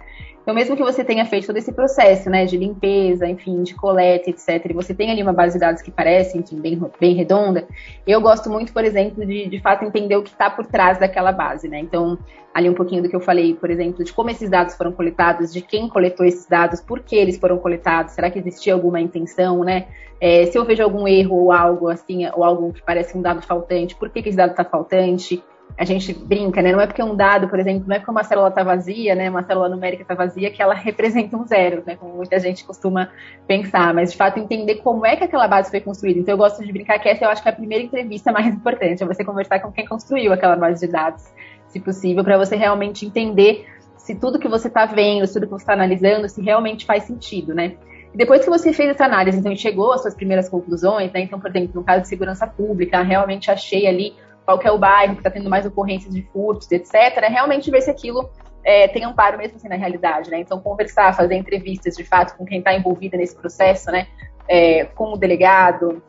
Então, 0.44 0.54
mesmo 0.54 0.76
que 0.76 0.82
você 0.82 1.02
tenha 1.02 1.24
feito 1.24 1.46
todo 1.46 1.56
esse 1.56 1.72
processo, 1.72 2.28
né, 2.28 2.44
de 2.44 2.58
limpeza, 2.58 3.26
enfim, 3.26 3.62
de 3.62 3.74
coleta, 3.74 4.28
etc., 4.28 4.66
e 4.68 4.74
você 4.74 4.92
tem 4.94 5.10
ali 5.10 5.22
uma 5.22 5.32
base 5.32 5.54
de 5.54 5.60
dados 5.60 5.80
que 5.80 5.90
parece, 5.90 6.36
enfim, 6.36 6.60
bem, 6.60 6.78
bem 7.00 7.14
redonda, 7.14 7.66
eu 8.06 8.20
gosto 8.20 8.50
muito, 8.50 8.70
por 8.70 8.84
exemplo, 8.84 9.24
de, 9.24 9.48
de 9.48 9.60
fato 9.60 9.86
entender 9.86 10.16
o 10.16 10.22
que 10.22 10.28
está 10.28 10.50
por 10.50 10.66
trás 10.66 10.98
daquela 10.98 11.32
base, 11.32 11.66
né? 11.66 11.78
Então, 11.78 12.18
ali 12.52 12.68
um 12.68 12.74
pouquinho 12.74 13.02
do 13.02 13.08
que 13.08 13.16
eu 13.16 13.20
falei, 13.20 13.54
por 13.54 13.70
exemplo, 13.70 14.04
de 14.04 14.12
como 14.12 14.28
esses 14.28 14.50
dados 14.50 14.74
foram 14.76 14.92
coletados, 14.92 15.50
de 15.50 15.62
quem 15.62 15.88
coletou 15.88 16.26
esses 16.26 16.46
dados, 16.46 16.78
por 16.78 17.00
que 17.00 17.16
eles 17.16 17.38
foram 17.38 17.56
coletados, 17.56 18.12
será 18.12 18.30
que 18.30 18.38
existia 18.38 18.74
alguma 18.74 19.00
intenção, 19.00 19.64
né? 19.64 19.86
É, 20.20 20.44
se 20.44 20.58
eu 20.58 20.64
vejo 20.66 20.82
algum 20.82 21.08
erro 21.08 21.36
ou 21.36 21.52
algo 21.52 21.88
assim, 21.88 22.26
ou 22.34 22.44
algo 22.44 22.70
que 22.70 22.82
parece 22.82 23.16
um 23.16 23.22
dado 23.22 23.40
faltante, 23.40 23.96
por 23.96 24.10
que, 24.10 24.22
que 24.22 24.28
esse 24.28 24.36
dado 24.36 24.50
está 24.50 24.64
faltante? 24.64 25.42
A 25.76 25.84
gente 25.84 26.14
brinca, 26.14 26.62
né? 26.62 26.70
Não 26.70 26.80
é 26.80 26.86
porque 26.86 27.02
um 27.02 27.16
dado, 27.16 27.48
por 27.48 27.58
exemplo, 27.58 27.84
não 27.88 27.96
é 27.96 27.98
porque 27.98 28.10
uma 28.10 28.22
célula 28.22 28.48
está 28.48 28.62
vazia, 28.62 29.14
né? 29.14 29.28
Uma 29.28 29.42
célula 29.42 29.68
numérica 29.68 30.02
está 30.02 30.14
vazia 30.14 30.50
que 30.50 30.62
ela 30.62 30.74
representa 30.74 31.36
um 31.36 31.44
zero, 31.44 31.82
né? 31.84 31.96
Como 31.96 32.14
muita 32.14 32.38
gente 32.38 32.64
costuma 32.64 33.10
pensar, 33.46 33.92
mas 33.92 34.12
de 34.12 34.16
fato 34.16 34.38
entender 34.38 34.76
como 34.76 35.04
é 35.04 35.16
que 35.16 35.24
aquela 35.24 35.48
base 35.48 35.70
foi 35.70 35.80
construída. 35.80 36.20
Então 36.20 36.34
eu 36.34 36.38
gosto 36.38 36.64
de 36.64 36.72
brincar 36.72 36.98
que 37.00 37.08
essa 37.08 37.24
eu 37.24 37.28
acho 37.28 37.42
que 37.42 37.48
é 37.48 37.52
a 37.52 37.54
primeira 37.54 37.82
entrevista 37.82 38.30
mais 38.30 38.46
importante, 38.54 39.02
é 39.02 39.06
você 39.06 39.24
conversar 39.24 39.58
com 39.60 39.72
quem 39.72 39.84
construiu 39.84 40.32
aquela 40.32 40.54
base 40.54 40.86
de 40.86 40.92
dados, 40.92 41.24
se 41.68 41.80
possível, 41.80 42.22
para 42.22 42.38
você 42.38 42.54
realmente 42.54 43.04
entender 43.04 43.66
se 43.96 44.14
tudo 44.14 44.38
que 44.38 44.48
você 44.48 44.68
está 44.68 44.86
vendo, 44.86 45.26
se 45.26 45.32
tudo 45.34 45.46
que 45.46 45.52
você 45.52 45.62
está 45.62 45.72
analisando, 45.72 46.28
se 46.28 46.40
realmente 46.40 46.86
faz 46.86 47.02
sentido, 47.04 47.52
né? 47.52 47.74
E 48.12 48.16
depois 48.16 48.44
que 48.44 48.50
você 48.50 48.72
fez 48.72 48.90
essa 48.90 49.06
análise, 49.06 49.40
então 49.40 49.56
chegou 49.56 49.92
às 49.92 50.02
suas 50.02 50.14
primeiras 50.14 50.48
conclusões, 50.48 51.10
né? 51.10 51.20
Então, 51.20 51.40
por 51.40 51.50
exemplo, 51.50 51.70
no 51.74 51.82
caso 51.82 52.02
de 52.02 52.08
segurança 52.08 52.46
pública, 52.46 53.02
realmente 53.02 53.50
achei 53.50 53.88
ali 53.88 54.14
qual 54.44 54.60
é 54.62 54.70
o 54.70 54.78
bairro 54.78 55.14
que 55.14 55.20
está 55.20 55.30
tendo 55.30 55.48
mais 55.48 55.64
ocorrências 55.64 56.12
de 56.12 56.22
furtos, 56.22 56.70
etc., 56.70 56.92
realmente 57.28 57.70
ver 57.70 57.80
se 57.80 57.90
aquilo 57.90 58.30
é, 58.64 58.88
tem 58.88 59.04
amparo 59.04 59.36
mesmo 59.38 59.56
assim 59.56 59.68
na 59.68 59.76
realidade, 59.76 60.30
né? 60.30 60.40
Então, 60.40 60.58
conversar, 60.60 61.14
fazer 61.14 61.34
entrevistas 61.34 61.96
de 61.96 62.04
fato 62.04 62.36
com 62.36 62.44
quem 62.44 62.58
está 62.58 62.74
envolvido 62.74 63.16
nesse 63.16 63.36
processo, 63.36 63.90
né? 63.90 64.06
É, 64.48 64.84
com 64.84 65.12
o 65.12 65.16
delegado, 65.16 66.02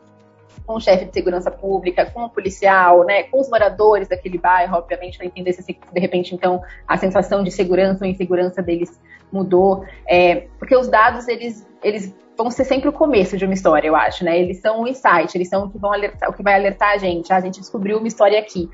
com 0.66 0.74
o 0.74 0.80
chefe 0.80 1.04
de 1.04 1.12
segurança 1.12 1.50
pública, 1.50 2.10
com 2.10 2.24
o 2.24 2.30
policial, 2.30 3.04
né? 3.04 3.24
Com 3.24 3.40
os 3.40 3.48
moradores 3.48 4.08
daquele 4.08 4.38
bairro, 4.38 4.76
obviamente, 4.76 5.18
para 5.18 5.26
entender 5.26 5.52
se 5.52 5.62
de 5.62 6.00
repente, 6.00 6.34
então, 6.34 6.62
a 6.88 6.96
sensação 6.96 7.44
de 7.44 7.50
segurança 7.50 8.04
ou 8.04 8.10
insegurança 8.10 8.62
deles 8.62 8.98
mudou. 9.30 9.84
É, 10.06 10.46
porque 10.58 10.76
os 10.76 10.88
dados, 10.88 11.28
eles, 11.28 11.66
eles 11.82 12.14
vão 12.36 12.50
ser 12.50 12.64
sempre 12.64 12.88
o 12.88 12.92
começo 12.92 13.36
de 13.36 13.44
uma 13.44 13.54
história, 13.54 13.88
eu 13.88 13.96
acho, 13.96 14.24
né? 14.24 14.38
Eles 14.38 14.60
são 14.60 14.82
o 14.82 14.86
insight, 14.88 15.34
eles 15.34 15.48
são 15.48 15.64
o 15.64 15.70
que, 15.70 15.78
vão 15.78 15.92
alertar, 15.92 16.28
o 16.28 16.32
que 16.32 16.42
vai 16.42 16.54
alertar 16.54 16.90
a 16.90 16.98
gente. 16.98 17.32
Ah, 17.32 17.36
a 17.36 17.40
gente 17.40 17.60
descobriu 17.60 17.98
uma 17.98 18.06
história 18.06 18.38
aqui. 18.38 18.68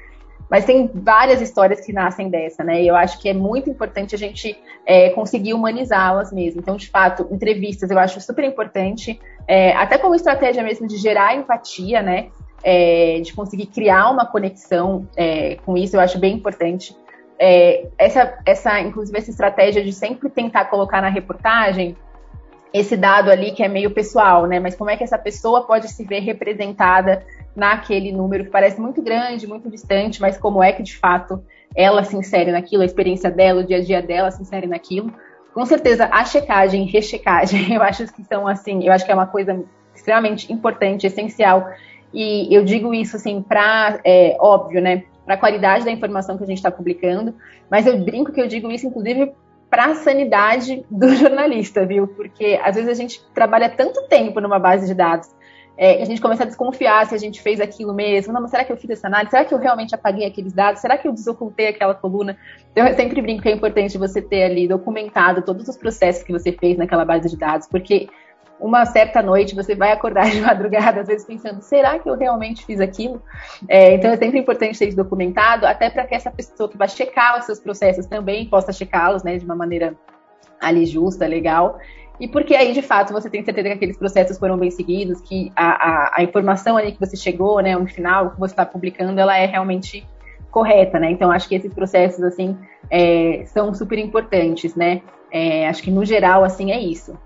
Mas 0.50 0.66
tem 0.66 0.90
várias 0.92 1.40
histórias 1.40 1.80
que 1.80 1.92
nascem 1.92 2.28
dessa, 2.28 2.62
né? 2.62 2.82
E 2.82 2.88
eu 2.88 2.94
acho 2.94 3.18
que 3.20 3.28
é 3.28 3.32
muito 3.32 3.70
importante 3.70 4.14
a 4.14 4.18
gente 4.18 4.58
é, 4.84 5.10
conseguir 5.10 5.54
humanizá-las 5.54 6.32
mesmo. 6.32 6.60
Então, 6.60 6.76
de 6.76 6.90
fato, 6.90 7.26
entrevistas 7.30 7.90
eu 7.90 7.98
acho 7.98 8.20
super 8.20 8.44
importante, 8.44 9.18
é, 9.46 9.72
até 9.72 9.96
como 9.96 10.14
estratégia 10.14 10.62
mesmo 10.62 10.86
de 10.86 10.98
gerar 10.98 11.34
empatia, 11.36 12.02
né? 12.02 12.28
É, 12.64 13.20
de 13.20 13.32
conseguir 13.32 13.66
criar 13.66 14.10
uma 14.10 14.26
conexão 14.26 15.08
é, 15.16 15.56
com 15.64 15.76
isso, 15.76 15.96
eu 15.96 16.00
acho 16.00 16.18
bem 16.18 16.34
importante. 16.34 16.94
É, 17.38 17.86
essa, 17.96 18.38
essa, 18.44 18.80
inclusive, 18.80 19.16
essa 19.18 19.30
estratégia 19.30 19.82
de 19.82 19.92
sempre 19.92 20.28
tentar 20.28 20.66
colocar 20.66 21.00
na 21.00 21.08
reportagem 21.08 21.96
esse 22.72 22.96
dado 22.96 23.30
ali 23.30 23.52
que 23.52 23.62
é 23.62 23.68
meio 23.68 23.90
pessoal, 23.90 24.46
né? 24.46 24.58
Mas 24.58 24.74
como 24.74 24.90
é 24.90 24.96
que 24.96 25.04
essa 25.04 25.18
pessoa 25.18 25.66
pode 25.66 25.88
se 25.88 26.04
ver 26.04 26.20
representada 26.20 27.24
naquele 27.54 28.10
número 28.12 28.44
que 28.44 28.50
parece 28.50 28.80
muito 28.80 29.02
grande, 29.02 29.46
muito 29.46 29.70
distante, 29.70 30.20
mas 30.20 30.38
como 30.38 30.62
é 30.62 30.72
que 30.72 30.82
de 30.82 30.96
fato 30.96 31.42
ela 31.74 32.02
se 32.02 32.16
insere 32.16 32.50
naquilo, 32.50 32.82
a 32.82 32.86
experiência 32.86 33.30
dela, 33.30 33.60
o 33.60 33.66
dia 33.66 33.78
a 33.78 33.82
dia 33.82 34.02
dela 34.02 34.30
se 34.30 34.40
insere 34.40 34.66
naquilo. 34.66 35.12
Com 35.52 35.66
certeza, 35.66 36.08
a 36.10 36.24
checagem, 36.24 36.86
rechecagem, 36.86 37.72
eu 37.74 37.82
acho 37.82 38.06
que 38.12 38.24
são 38.24 38.48
assim, 38.48 38.84
eu 38.84 38.92
acho 38.92 39.04
que 39.04 39.12
é 39.12 39.14
uma 39.14 39.26
coisa 39.26 39.62
extremamente 39.94 40.50
importante, 40.52 41.06
essencial. 41.06 41.68
E 42.12 42.54
eu 42.54 42.64
digo 42.64 42.94
isso 42.94 43.16
assim 43.16 43.42
para, 43.42 44.00
é, 44.04 44.36
óbvio, 44.40 44.80
né? 44.80 45.04
Para 45.24 45.34
a 45.34 45.38
qualidade 45.38 45.84
da 45.84 45.90
informação 45.90 46.36
que 46.36 46.44
a 46.44 46.46
gente 46.46 46.58
está 46.58 46.70
publicando, 46.70 47.34
mas 47.70 47.86
eu 47.86 47.96
brinco 47.98 48.32
que 48.32 48.40
eu 48.40 48.48
digo 48.48 48.70
isso, 48.70 48.86
inclusive, 48.86 49.32
para 49.72 49.86
a 49.86 49.94
sanidade 49.94 50.84
do 50.90 51.08
jornalista, 51.16 51.86
viu? 51.86 52.06
Porque 52.06 52.60
às 52.62 52.74
vezes 52.74 52.90
a 52.90 52.94
gente 52.94 53.24
trabalha 53.32 53.70
tanto 53.70 54.06
tempo 54.06 54.38
numa 54.38 54.58
base 54.58 54.86
de 54.86 54.94
dados 54.94 55.30
é, 55.76 56.02
a 56.02 56.04
gente 56.04 56.20
começa 56.20 56.42
a 56.42 56.46
desconfiar 56.46 57.06
se 57.06 57.14
a 57.14 57.18
gente 57.18 57.40
fez 57.40 57.60
aquilo 57.60 57.94
mesmo. 57.94 58.32
Não, 58.32 58.42
mas 58.42 58.50
será 58.50 58.64
que 58.64 58.72
eu 58.72 58.76
fiz 58.76 58.90
essa 58.90 59.06
análise? 59.06 59.30
Será 59.30 59.44
que 59.44 59.54
eu 59.54 59.58
realmente 59.58 59.94
apaguei 59.94 60.26
aqueles 60.26 60.52
dados? 60.52 60.80
Será 60.80 60.98
que 60.98 61.08
eu 61.08 61.12
desocultei 61.12 61.68
aquela 61.68 61.94
coluna? 61.94 62.36
Então, 62.70 62.86
eu 62.86 62.94
sempre 62.94 63.20
brinco 63.22 63.42
que 63.42 63.48
é 63.48 63.52
importante 63.52 63.96
você 63.96 64.20
ter 64.20 64.44
ali 64.44 64.68
documentado 64.68 65.42
todos 65.42 65.66
os 65.68 65.76
processos 65.76 66.22
que 66.22 66.32
você 66.32 66.52
fez 66.52 66.76
naquela 66.76 67.04
base 67.04 67.28
de 67.28 67.38
dados, 67.38 67.66
porque 67.66 68.08
uma 68.60 68.84
certa 68.86 69.20
noite 69.20 69.54
você 69.54 69.74
vai 69.74 69.92
acordar 69.92 70.30
de 70.30 70.40
madrugada, 70.42 71.00
às 71.00 71.08
vezes 71.08 71.26
pensando, 71.26 71.60
será 71.62 71.98
que 71.98 72.08
eu 72.08 72.16
realmente 72.16 72.64
fiz 72.64 72.80
aquilo? 72.80 73.22
É, 73.68 73.94
então 73.94 74.10
é 74.10 74.16
sempre 74.16 74.38
importante 74.38 74.78
ter 74.78 74.88
isso 74.88 74.96
documentado, 74.96 75.66
até 75.66 75.90
para 75.90 76.06
que 76.06 76.14
essa 76.14 76.30
pessoa 76.30 76.68
que 76.68 76.76
vai 76.76 76.88
checar 76.88 77.38
os 77.38 77.44
seus 77.44 77.58
processos 77.58 78.06
também 78.06 78.46
possa 78.46 78.72
checá-los, 78.72 79.22
né, 79.22 79.36
de 79.38 79.44
uma 79.44 79.56
maneira 79.56 79.94
ali 80.60 80.86
justa, 80.86 81.26
legal. 81.26 81.78
E 82.20 82.28
porque 82.28 82.54
aí, 82.54 82.72
de 82.72 82.82
fato, 82.82 83.12
você 83.12 83.28
tem 83.28 83.44
certeza 83.44 83.68
que 83.68 83.74
aqueles 83.74 83.96
processos 83.96 84.38
foram 84.38 84.56
bem 84.56 84.70
seguidos, 84.70 85.20
que 85.22 85.50
a, 85.56 85.70
a, 85.70 86.12
a 86.18 86.22
informação 86.22 86.76
ali 86.76 86.92
que 86.92 87.00
você 87.00 87.16
chegou, 87.16 87.60
né, 87.60 87.76
no 87.76 87.88
final, 87.88 88.30
que 88.30 88.38
você 88.38 88.52
está 88.52 88.64
publicando, 88.64 89.20
ela 89.20 89.36
é 89.36 89.44
realmente 89.46 90.06
correta, 90.52 91.00
né? 91.00 91.10
Então, 91.10 91.32
acho 91.32 91.48
que 91.48 91.54
esses 91.54 91.72
processos, 91.72 92.22
assim, 92.22 92.56
é, 92.90 93.42
são 93.46 93.74
super 93.74 93.98
importantes, 93.98 94.76
né? 94.76 95.02
É, 95.32 95.66
acho 95.66 95.82
que, 95.82 95.90
no 95.90 96.04
geral, 96.04 96.44
assim, 96.44 96.70
é 96.70 96.78
isso. 96.78 97.18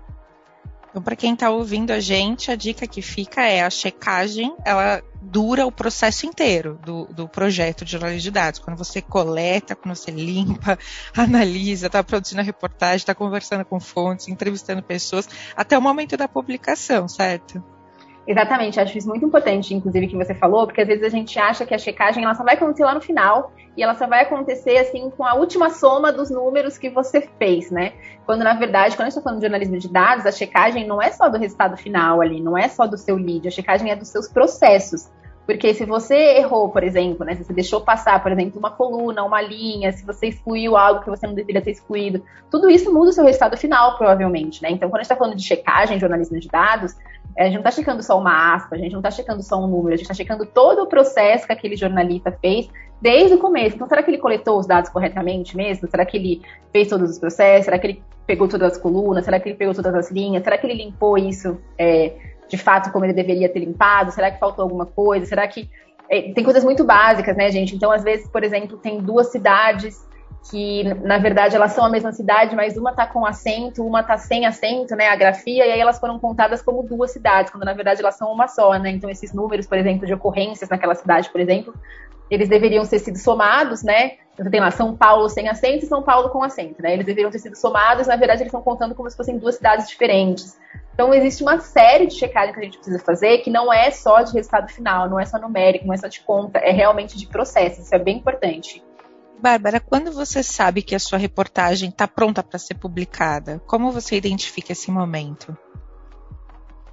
Então, 0.89 1.01
para 1.01 1.15
quem 1.15 1.33
está 1.33 1.49
ouvindo 1.49 1.91
a 1.91 1.99
gente, 1.99 2.49
a 2.49 2.55
dica 2.55 2.87
que 2.87 3.01
fica 3.01 3.43
é 3.43 3.61
a 3.61 3.69
checagem, 3.69 4.55
ela 4.65 5.03
dura 5.21 5.65
o 5.65 5.71
processo 5.71 6.25
inteiro 6.25 6.79
do, 6.83 7.05
do 7.05 7.27
projeto 7.27 7.83
de 7.83 7.91
jornalismo 7.91 8.21
de 8.21 8.31
dados. 8.31 8.59
Quando 8.59 8.77
você 8.77 9.01
coleta, 9.01 9.75
quando 9.75 9.95
você 9.95 10.11
limpa, 10.11 10.77
analisa, 11.15 11.87
está 11.87 12.03
produzindo 12.03 12.41
a 12.41 12.43
reportagem, 12.43 12.97
está 12.97 13.13
conversando 13.13 13.65
com 13.65 13.79
fontes, 13.79 14.27
entrevistando 14.27 14.81
pessoas, 14.81 15.27
até 15.55 15.77
o 15.77 15.81
momento 15.81 16.15
da 16.15 16.27
publicação, 16.27 17.07
certo? 17.07 17.63
Exatamente, 18.27 18.77
acho 18.77 18.97
isso 18.97 19.07
muito 19.07 19.25
importante, 19.25 19.73
inclusive, 19.73 20.07
que 20.07 20.17
você 20.17 20.35
falou, 20.35 20.67
porque 20.67 20.81
às 20.81 20.87
vezes 20.87 21.03
a 21.03 21.09
gente 21.09 21.39
acha 21.39 21.65
que 21.65 21.73
a 21.73 21.77
checagem 21.77 22.25
ela 22.25 22.35
só 22.35 22.43
vai 22.43 22.55
acontecer 22.55 22.83
lá 22.83 22.93
no 22.93 22.99
final 22.99 23.53
e 23.75 23.81
ela 23.81 23.95
só 23.95 24.05
vai 24.05 24.23
acontecer 24.23 24.77
assim 24.77 25.09
com 25.09 25.23
a 25.23 25.35
última 25.35 25.69
soma 25.69 26.11
dos 26.11 26.29
números 26.29 26.77
que 26.77 26.89
você 26.89 27.21
fez, 27.39 27.71
né? 27.71 27.93
Quando 28.25 28.43
na 28.43 28.53
verdade, 28.53 28.97
quando 28.97 29.07
a 29.07 29.09
gente 29.09 29.17
está 29.17 29.21
falando 29.21 29.39
de 29.39 29.45
jornalismo 29.45 29.77
de 29.77 29.87
dados, 29.87 30.25
a 30.25 30.31
checagem 30.33 30.85
não 30.85 31.01
é 31.01 31.09
só 31.09 31.29
do 31.29 31.37
resultado 31.37 31.77
final 31.77 32.19
ali, 32.19 32.41
não 32.41 32.57
é 32.57 32.67
só 32.67 32.85
do 32.85 32.97
seu 32.97 33.15
lead, 33.15 33.47
a 33.47 33.51
checagem 33.51 33.91
é 33.91 33.95
dos 33.95 34.09
seus 34.09 34.27
processos. 34.27 35.09
Porque 35.45 35.73
se 35.73 35.85
você 35.85 36.39
errou, 36.39 36.67
por 36.67 36.83
exemplo, 36.83 37.25
né, 37.25 37.33
se 37.33 37.45
você 37.45 37.53
deixou 37.53 37.79
passar, 37.79 38.21
por 38.21 38.29
exemplo, 38.33 38.59
uma 38.59 38.69
coluna, 38.69 39.23
uma 39.23 39.41
linha, 39.41 39.93
se 39.93 40.05
você 40.05 40.27
excluiu 40.27 40.75
algo 40.75 40.99
que 40.99 41.09
você 41.09 41.25
não 41.25 41.33
deveria 41.33 41.61
ter 41.61 41.71
excluído, 41.71 42.21
tudo 42.51 42.69
isso 42.69 42.93
muda 42.93 43.11
o 43.11 43.13
seu 43.13 43.23
resultado 43.23 43.55
final, 43.55 43.97
provavelmente, 43.97 44.61
né? 44.61 44.69
Então, 44.69 44.89
quando 44.89 44.99
a 44.99 45.03
gente 45.03 45.11
está 45.11 45.15
falando 45.15 45.37
de 45.37 45.43
checagem, 45.43 45.97
jornalismo 45.97 46.37
de 46.37 46.49
dados, 46.49 46.93
a 47.37 47.45
gente 47.45 47.53
não 47.53 47.61
está 47.61 47.71
checando 47.71 48.01
só 48.01 48.19
uma 48.19 48.55
aspa, 48.55 48.75
a 48.75 48.79
gente 48.79 48.91
não 48.91 48.99
está 48.99 49.11
checando 49.11 49.43
só 49.43 49.63
um 49.63 49.67
número, 49.67 49.93
a 49.93 49.97
gente 49.97 50.05
está 50.05 50.13
checando 50.13 50.45
todo 50.45 50.81
o 50.81 50.87
processo 50.87 51.45
que 51.45 51.53
aquele 51.53 51.75
jornalista 51.75 52.31
fez 52.31 52.67
desde 52.99 53.35
o 53.35 53.37
começo. 53.37 53.75
Então, 53.75 53.87
será 53.87 54.01
que 54.01 54.09
ele 54.09 54.17
coletou 54.17 54.59
os 54.59 54.65
dados 54.65 54.89
corretamente 54.89 55.55
mesmo? 55.55 55.87
Será 55.87 56.03
que 56.05 56.17
ele 56.17 56.41
fez 56.71 56.87
todos 56.87 57.11
os 57.11 57.19
processos? 57.19 57.65
Será 57.65 57.77
que 57.77 57.87
ele 57.87 58.03
pegou 58.25 58.47
todas 58.47 58.73
as 58.73 58.77
colunas? 58.77 59.23
Será 59.23 59.39
que 59.39 59.49
ele 59.49 59.55
pegou 59.55 59.73
todas 59.73 59.93
as 59.93 60.09
linhas? 60.09 60.43
Será 60.43 60.57
que 60.57 60.65
ele 60.65 60.83
limpou 60.83 61.17
isso 61.17 61.59
é, 61.77 62.13
de 62.49 62.57
fato 62.57 62.91
como 62.91 63.05
ele 63.05 63.13
deveria 63.13 63.47
ter 63.49 63.59
limpado? 63.59 64.11
Será 64.11 64.31
que 64.31 64.39
faltou 64.39 64.63
alguma 64.63 64.85
coisa? 64.85 65.25
Será 65.25 65.47
que. 65.47 65.69
É, 66.09 66.31
tem 66.33 66.43
coisas 66.43 66.63
muito 66.63 66.83
básicas, 66.83 67.35
né, 67.35 67.51
gente? 67.51 67.75
Então, 67.75 67.91
às 67.91 68.03
vezes, 68.03 68.27
por 68.29 68.43
exemplo, 68.43 68.77
tem 68.77 68.99
duas 68.99 69.27
cidades 69.27 70.07
que 70.49 70.83
na 71.01 71.17
verdade 71.17 71.55
elas 71.55 71.73
são 71.73 71.85
a 71.85 71.89
mesma 71.89 72.11
cidade, 72.11 72.55
mas 72.55 72.77
uma 72.77 72.91
está 72.91 73.05
com 73.05 73.25
acento, 73.25 73.85
uma 73.85 74.01
está 74.01 74.17
sem 74.17 74.45
acento, 74.45 74.95
né, 74.95 75.07
a 75.07 75.15
grafia, 75.15 75.65
e 75.65 75.71
aí 75.71 75.79
elas 75.79 75.99
foram 75.99 76.19
contadas 76.19 76.61
como 76.61 76.83
duas 76.83 77.11
cidades, 77.11 77.51
quando 77.51 77.65
na 77.65 77.73
verdade 77.73 78.01
elas 78.01 78.15
são 78.15 78.31
uma 78.31 78.47
só, 78.47 78.73
né? 78.79 78.91
Então 78.91 79.09
esses 79.09 79.33
números, 79.33 79.67
por 79.67 79.77
exemplo, 79.77 80.05
de 80.05 80.13
ocorrências 80.13 80.69
naquela 80.69 80.95
cidade, 80.95 81.29
por 81.29 81.41
exemplo, 81.41 81.73
eles 82.29 82.49
deveriam 82.49 82.85
ter 82.85 82.99
sido 82.99 83.17
somados, 83.17 83.83
né? 83.83 84.13
Você 84.37 84.49
tem 84.49 84.59
lá 84.59 84.69
São 84.69 84.95
Paulo 84.95 85.27
sem 85.29 85.49
acento 85.49 85.85
e 85.85 85.87
São 85.87 86.03
Paulo 86.03 86.29
com 86.29 86.43
acento, 86.43 86.81
né? 86.81 86.93
Eles 86.93 87.05
deveriam 87.05 87.31
ter 87.31 87.39
sido 87.39 87.55
somados, 87.55 88.07
na 88.07 88.15
verdade 88.15 88.41
eles 88.41 88.49
estão 88.49 88.61
contando 88.61 88.93
como 88.93 89.09
se 89.09 89.17
fossem 89.17 89.37
duas 89.37 89.55
cidades 89.55 89.87
diferentes. 89.87 90.57
Então 90.93 91.13
existe 91.13 91.43
uma 91.43 91.59
série 91.59 92.07
de 92.07 92.13
checagem 92.13 92.53
que 92.53 92.59
a 92.59 92.63
gente 92.63 92.77
precisa 92.77 92.99
fazer 92.99 93.39
que 93.39 93.49
não 93.49 93.71
é 93.71 93.91
só 93.91 94.21
de 94.21 94.33
resultado 94.33 94.67
final, 94.69 95.09
não 95.09 95.19
é 95.19 95.25
só 95.25 95.37
numérico, 95.39 95.85
não 95.85 95.93
é 95.93 95.97
só 95.97 96.07
de 96.07 96.21
conta, 96.21 96.59
é 96.59 96.71
realmente 96.71 97.17
de 97.17 97.27
processo. 97.27 97.81
Isso 97.81 97.93
é 97.93 97.99
bem 97.99 98.17
importante. 98.17 98.83
Bárbara, 99.39 99.79
quando 99.79 100.11
você 100.11 100.41
sabe 100.41 100.81
que 100.81 100.95
a 100.95 100.99
sua 100.99 101.19
reportagem 101.19 101.89
está 101.89 102.07
pronta 102.07 102.41
para 102.41 102.57
ser 102.57 102.75
publicada, 102.75 103.61
como 103.67 103.91
você 103.91 104.15
identifica 104.15 104.71
esse 104.71 104.89
momento? 104.89 105.55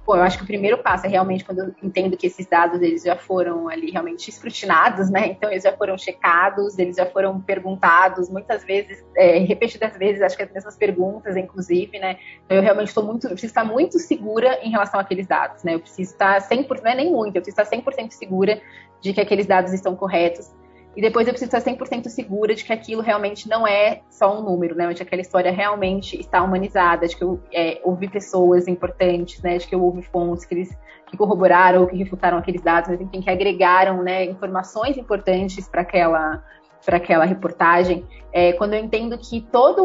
Bom, 0.05 0.15
eu 0.15 0.21
acho 0.21 0.37
que 0.37 0.43
o 0.43 0.47
primeiro 0.47 0.77
passo 0.77 1.07
é 1.07 1.09
realmente 1.09 1.43
quando 1.43 1.59
eu 1.59 1.75
entendo 1.81 2.15
que 2.15 2.27
esses 2.27 2.45
dados 2.45 2.79
eles 2.79 3.01
já 3.01 3.15
foram 3.15 3.67
ali 3.67 3.89
realmente 3.89 4.29
escrutinados, 4.29 5.09
né? 5.09 5.29
Então 5.29 5.49
eles 5.49 5.63
já 5.63 5.75
foram 5.75 5.97
checados, 5.97 6.77
eles 6.77 6.95
já 6.95 7.07
foram 7.07 7.41
perguntados, 7.41 8.29
muitas 8.29 8.63
vezes, 8.63 9.03
é, 9.17 9.39
repetidas 9.39 9.97
vezes, 9.97 10.21
acho 10.21 10.37
que 10.37 10.43
as 10.43 10.51
mesmas 10.51 10.75
perguntas, 10.75 11.35
inclusive, 11.35 11.97
né? 11.97 12.19
Então 12.45 12.57
eu 12.57 12.61
realmente 12.61 12.89
estou 12.89 13.03
muito, 13.03 13.25
eu 13.25 13.31
preciso 13.31 13.49
estar 13.49 13.63
muito 13.63 13.97
segura 13.97 14.59
em 14.61 14.69
relação 14.69 14.99
àqueles 14.99 15.25
dados, 15.25 15.63
né? 15.63 15.73
Eu 15.73 15.79
preciso 15.79 16.11
estar 16.11 16.39
100%, 16.39 16.83
não 16.83 16.91
é 16.91 16.95
nem 16.95 17.11
muito, 17.11 17.35
eu 17.37 17.41
preciso 17.41 17.59
estar 17.59 17.75
100% 17.75 18.11
segura 18.11 18.61
de 19.01 19.11
que 19.11 19.19
aqueles 19.19 19.47
dados 19.47 19.73
estão 19.73 19.95
corretos 19.95 20.51
e 20.95 21.01
depois 21.01 21.27
eu 21.27 21.33
preciso 21.33 21.55
estar 21.55 21.71
100% 21.71 22.07
segura 22.07 22.55
de 22.55 22.63
que 22.63 22.71
aquilo 22.71 23.01
realmente 23.01 23.49
não 23.49 23.67
é 23.67 24.01
só 24.09 24.39
um 24.39 24.41
número, 24.41 24.75
né? 24.75 24.87
De 24.87 24.95
que 24.95 25.03
aquela 25.03 25.21
história 25.21 25.51
realmente 25.51 26.19
está 26.19 26.41
humanizada, 26.41 27.07
de 27.07 27.17
que 27.17 27.23
eu 27.23 27.39
é, 27.53 27.81
ouvi 27.83 28.07
pessoas 28.07 28.67
importantes, 28.67 29.41
né? 29.41 29.57
De 29.57 29.67
que 29.67 29.75
eu 29.75 29.83
ouvi 29.83 30.01
fontes 30.01 30.45
que 30.45 30.55
eles 30.55 30.77
que 31.07 31.17
corroboraram 31.17 31.81
ou 31.81 31.87
que 31.87 31.95
refutaram 31.95 32.37
aqueles 32.37 32.61
dados, 32.61 32.89
mas 32.89 32.99
enfim, 32.99 33.21
que 33.21 33.29
agregaram 33.29 34.01
né, 34.01 34.25
informações 34.25 34.97
importantes 34.97 35.67
para 35.67 35.81
aquela 35.81 36.43
para 36.85 36.97
aquela 36.97 37.25
reportagem, 37.25 38.05
é, 38.31 38.53
quando 38.53 38.73
eu 38.73 38.83
entendo 38.83 39.17
que 39.17 39.41
todos 39.41 39.83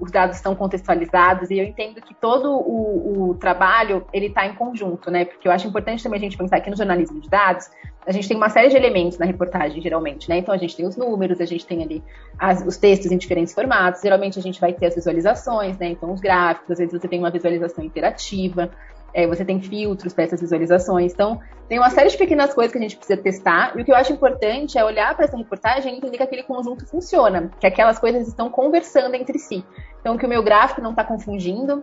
os 0.00 0.10
dados 0.10 0.36
estão 0.36 0.54
contextualizados 0.54 1.48
e 1.48 1.58
eu 1.58 1.64
entendo 1.64 2.00
que 2.02 2.12
todo 2.12 2.50
o, 2.50 3.30
o 3.30 3.34
trabalho 3.34 4.04
ele 4.12 4.26
está 4.26 4.46
em 4.46 4.54
conjunto, 4.54 5.10
né? 5.10 5.24
Porque 5.24 5.46
eu 5.46 5.52
acho 5.52 5.66
importante 5.66 6.02
também 6.02 6.18
a 6.18 6.22
gente 6.22 6.36
pensar 6.36 6.56
aqui 6.56 6.68
no 6.68 6.76
jornalismo 6.76 7.20
de 7.20 7.30
dados, 7.30 7.70
a 8.06 8.12
gente 8.12 8.26
tem 8.26 8.36
uma 8.36 8.48
série 8.48 8.68
de 8.68 8.76
elementos 8.76 9.16
na 9.18 9.26
reportagem, 9.26 9.80
geralmente, 9.80 10.28
né? 10.28 10.38
Então 10.38 10.52
a 10.52 10.58
gente 10.58 10.76
tem 10.76 10.86
os 10.86 10.96
números, 10.96 11.40
a 11.40 11.44
gente 11.44 11.64
tem 11.64 11.82
ali 11.82 12.02
as, 12.38 12.66
os 12.66 12.76
textos 12.76 13.12
em 13.12 13.16
diferentes 13.16 13.54
formatos, 13.54 14.02
geralmente 14.02 14.38
a 14.38 14.42
gente 14.42 14.60
vai 14.60 14.72
ter 14.72 14.86
as 14.86 14.94
visualizações, 14.94 15.78
né? 15.78 15.90
Então 15.90 16.12
os 16.12 16.20
gráficos, 16.20 16.72
às 16.72 16.78
vezes 16.78 17.00
você 17.00 17.06
tem 17.06 17.18
uma 17.18 17.30
visualização 17.30 17.84
interativa, 17.84 18.70
é, 19.12 19.26
você 19.26 19.44
tem 19.44 19.60
filtros 19.60 20.12
para 20.12 20.24
essas 20.24 20.40
visualizações. 20.40 21.12
Então, 21.12 21.40
tem 21.68 21.78
uma 21.78 21.90
série 21.90 22.10
de 22.10 22.18
pequenas 22.18 22.52
coisas 22.52 22.72
que 22.72 22.78
a 22.78 22.80
gente 22.80 22.96
precisa 22.96 23.20
testar. 23.20 23.72
E 23.76 23.82
o 23.82 23.84
que 23.84 23.92
eu 23.92 23.96
acho 23.96 24.12
importante 24.12 24.76
é 24.76 24.84
olhar 24.84 25.14
para 25.14 25.24
essa 25.24 25.36
reportagem 25.36 25.94
e 25.94 25.98
entender 25.98 26.16
que 26.16 26.22
aquele 26.22 26.42
conjunto 26.42 26.86
funciona, 26.86 27.50
que 27.60 27.66
aquelas 27.66 27.98
coisas 27.98 28.26
estão 28.26 28.50
conversando 28.50 29.14
entre 29.14 29.38
si. 29.38 29.64
Então, 30.00 30.18
que 30.18 30.26
o 30.26 30.28
meu 30.28 30.42
gráfico 30.42 30.80
não 30.80 30.90
está 30.90 31.04
confundindo 31.04 31.82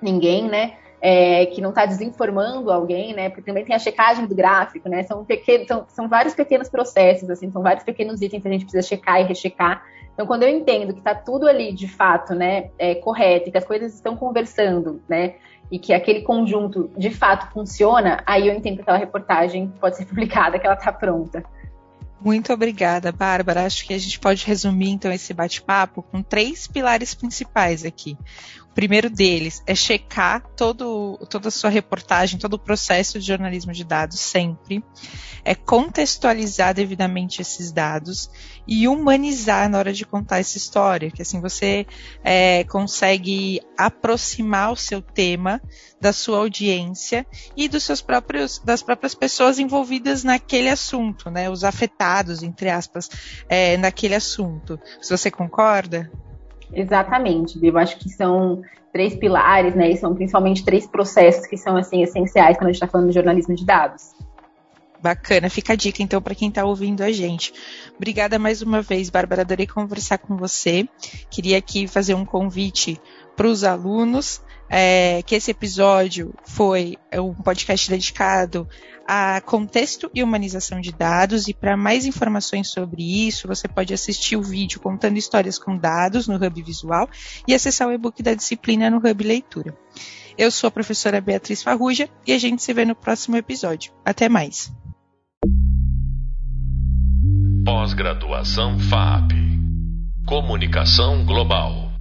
ninguém, 0.00 0.48
né? 0.48 0.74
É, 1.00 1.46
que 1.46 1.60
não 1.60 1.70
está 1.70 1.84
desinformando 1.84 2.70
alguém, 2.70 3.12
né? 3.12 3.28
Porque 3.28 3.42
também 3.42 3.64
tem 3.64 3.74
a 3.74 3.78
checagem 3.78 4.26
do 4.26 4.34
gráfico, 4.34 4.88
né? 4.88 5.02
São, 5.02 5.24
pequenos, 5.24 5.66
são, 5.66 5.84
são 5.88 6.08
vários 6.08 6.34
pequenos 6.34 6.68
processos, 6.68 7.28
assim, 7.28 7.50
são 7.50 7.62
vários 7.62 7.84
pequenos 7.84 8.20
itens 8.22 8.42
que 8.42 8.48
a 8.48 8.52
gente 8.52 8.64
precisa 8.64 8.86
checar 8.86 9.20
e 9.20 9.24
rechecar. 9.24 9.84
Então, 10.14 10.26
quando 10.26 10.42
eu 10.42 10.48
entendo 10.48 10.92
que 10.92 10.98
está 10.98 11.14
tudo 11.14 11.48
ali 11.48 11.72
de 11.72 11.88
fato, 11.88 12.34
né, 12.34 12.70
é, 12.78 12.94
correto, 12.94 13.48
e 13.48 13.52
que 13.52 13.58
as 13.58 13.64
coisas 13.64 13.94
estão 13.94 14.16
conversando, 14.16 15.00
né, 15.08 15.34
e 15.70 15.78
que 15.78 15.92
aquele 15.92 16.22
conjunto 16.22 16.90
de 16.96 17.10
fato 17.10 17.50
funciona, 17.52 18.22
aí 18.26 18.48
eu 18.48 18.54
entendo 18.54 18.76
que 18.76 18.82
aquela 18.82 18.98
reportagem 18.98 19.72
pode 19.80 19.96
ser 19.96 20.04
publicada, 20.06 20.58
que 20.58 20.66
ela 20.66 20.76
está 20.76 20.92
pronta. 20.92 21.42
Muito 22.24 22.52
obrigada, 22.52 23.10
Bárbara. 23.10 23.66
Acho 23.66 23.84
que 23.84 23.92
a 23.92 23.98
gente 23.98 24.20
pode 24.20 24.46
resumir 24.46 24.90
então 24.90 25.10
esse 25.10 25.34
bate-papo 25.34 26.02
com 26.02 26.22
três 26.22 26.68
pilares 26.68 27.14
principais 27.14 27.84
aqui. 27.84 28.16
Primeiro 28.74 29.10
deles 29.10 29.62
é 29.66 29.74
checar 29.74 30.42
todo, 30.56 31.18
toda 31.28 31.48
a 31.48 31.50
sua 31.50 31.68
reportagem, 31.68 32.38
todo 32.38 32.54
o 32.54 32.58
processo 32.58 33.18
de 33.18 33.26
jornalismo 33.26 33.72
de 33.72 33.84
dados 33.84 34.18
sempre, 34.18 34.82
é 35.44 35.54
contextualizar 35.54 36.74
devidamente 36.74 37.42
esses 37.42 37.70
dados 37.70 38.30
e 38.66 38.88
humanizar 38.88 39.68
na 39.68 39.78
hora 39.78 39.92
de 39.92 40.06
contar 40.06 40.38
essa 40.38 40.56
história, 40.56 41.10
que 41.10 41.20
assim 41.20 41.40
você 41.40 41.86
é, 42.24 42.64
consegue 42.64 43.60
aproximar 43.76 44.72
o 44.72 44.76
seu 44.76 45.02
tema 45.02 45.60
da 46.00 46.12
sua 46.12 46.38
audiência 46.38 47.26
e 47.56 47.68
dos 47.68 47.84
seus 47.84 48.00
próprios, 48.00 48.58
das 48.58 48.82
próprias 48.82 49.14
pessoas 49.14 49.58
envolvidas 49.58 50.24
naquele 50.24 50.68
assunto, 50.68 51.30
né, 51.30 51.50
os 51.50 51.64
afetados 51.64 52.42
entre 52.42 52.70
aspas 52.70 53.10
é, 53.48 53.76
naquele 53.76 54.14
assunto. 54.14 54.80
Se 55.00 55.10
você 55.16 55.30
concorda? 55.30 56.10
Exatamente, 56.72 57.58
eu 57.62 57.76
acho 57.78 57.98
que 57.98 58.08
são 58.08 58.62
três 58.92 59.14
pilares, 59.16 59.74
né? 59.74 59.90
E 59.90 59.96
são 59.96 60.14
principalmente 60.14 60.64
três 60.64 60.86
processos 60.86 61.46
que 61.46 61.56
são 61.56 61.76
assim 61.76 62.02
essenciais 62.02 62.56
quando 62.56 62.68
a 62.68 62.72
gente 62.72 62.82
está 62.82 62.86
falando 62.86 63.08
de 63.08 63.14
jornalismo 63.14 63.54
de 63.54 63.64
dados. 63.64 64.12
Bacana, 65.02 65.50
fica 65.50 65.72
a 65.72 65.76
dica 65.76 66.00
então 66.00 66.22
para 66.22 66.34
quem 66.34 66.48
está 66.48 66.64
ouvindo 66.64 67.02
a 67.02 67.10
gente. 67.10 67.52
Obrigada 67.96 68.38
mais 68.38 68.62
uma 68.62 68.80
vez, 68.80 69.10
Bárbara, 69.10 69.42
adorei 69.42 69.66
conversar 69.66 70.18
com 70.18 70.36
você. 70.36 70.88
Queria 71.28 71.58
aqui 71.58 71.88
fazer 71.88 72.14
um 72.14 72.24
convite 72.24 73.00
para 73.34 73.48
os 73.48 73.64
alunos, 73.64 74.40
é, 74.74 75.22
que 75.22 75.34
esse 75.34 75.50
episódio 75.50 76.34
foi 76.46 76.96
um 77.12 77.34
podcast 77.34 77.90
dedicado 77.90 78.66
a 79.06 79.38
contexto 79.42 80.10
e 80.14 80.22
humanização 80.22 80.80
de 80.80 80.90
dados. 80.90 81.46
E 81.46 81.52
para 81.52 81.76
mais 81.76 82.06
informações 82.06 82.68
sobre 82.68 83.28
isso, 83.28 83.46
você 83.46 83.68
pode 83.68 83.92
assistir 83.92 84.34
o 84.34 84.42
vídeo 84.42 84.80
contando 84.80 85.18
histórias 85.18 85.58
com 85.58 85.76
dados 85.76 86.26
no 86.26 86.36
Hub 86.36 86.62
Visual 86.62 87.06
e 87.46 87.54
acessar 87.54 87.86
o 87.86 87.92
e-book 87.92 88.22
da 88.22 88.32
disciplina 88.32 88.88
no 88.88 88.96
Hub 88.96 89.22
Leitura. 89.22 89.76
Eu 90.38 90.50
sou 90.50 90.68
a 90.68 90.70
professora 90.70 91.20
Beatriz 91.20 91.62
Farruja 91.62 92.08
e 92.26 92.32
a 92.32 92.38
gente 92.38 92.62
se 92.62 92.72
vê 92.72 92.86
no 92.86 92.94
próximo 92.94 93.36
episódio. 93.36 93.92
Até 94.02 94.30
mais. 94.30 94.72
Pós-graduação 97.62 98.78
FAP 98.78 99.32
Comunicação 100.26 101.26
Global 101.26 101.91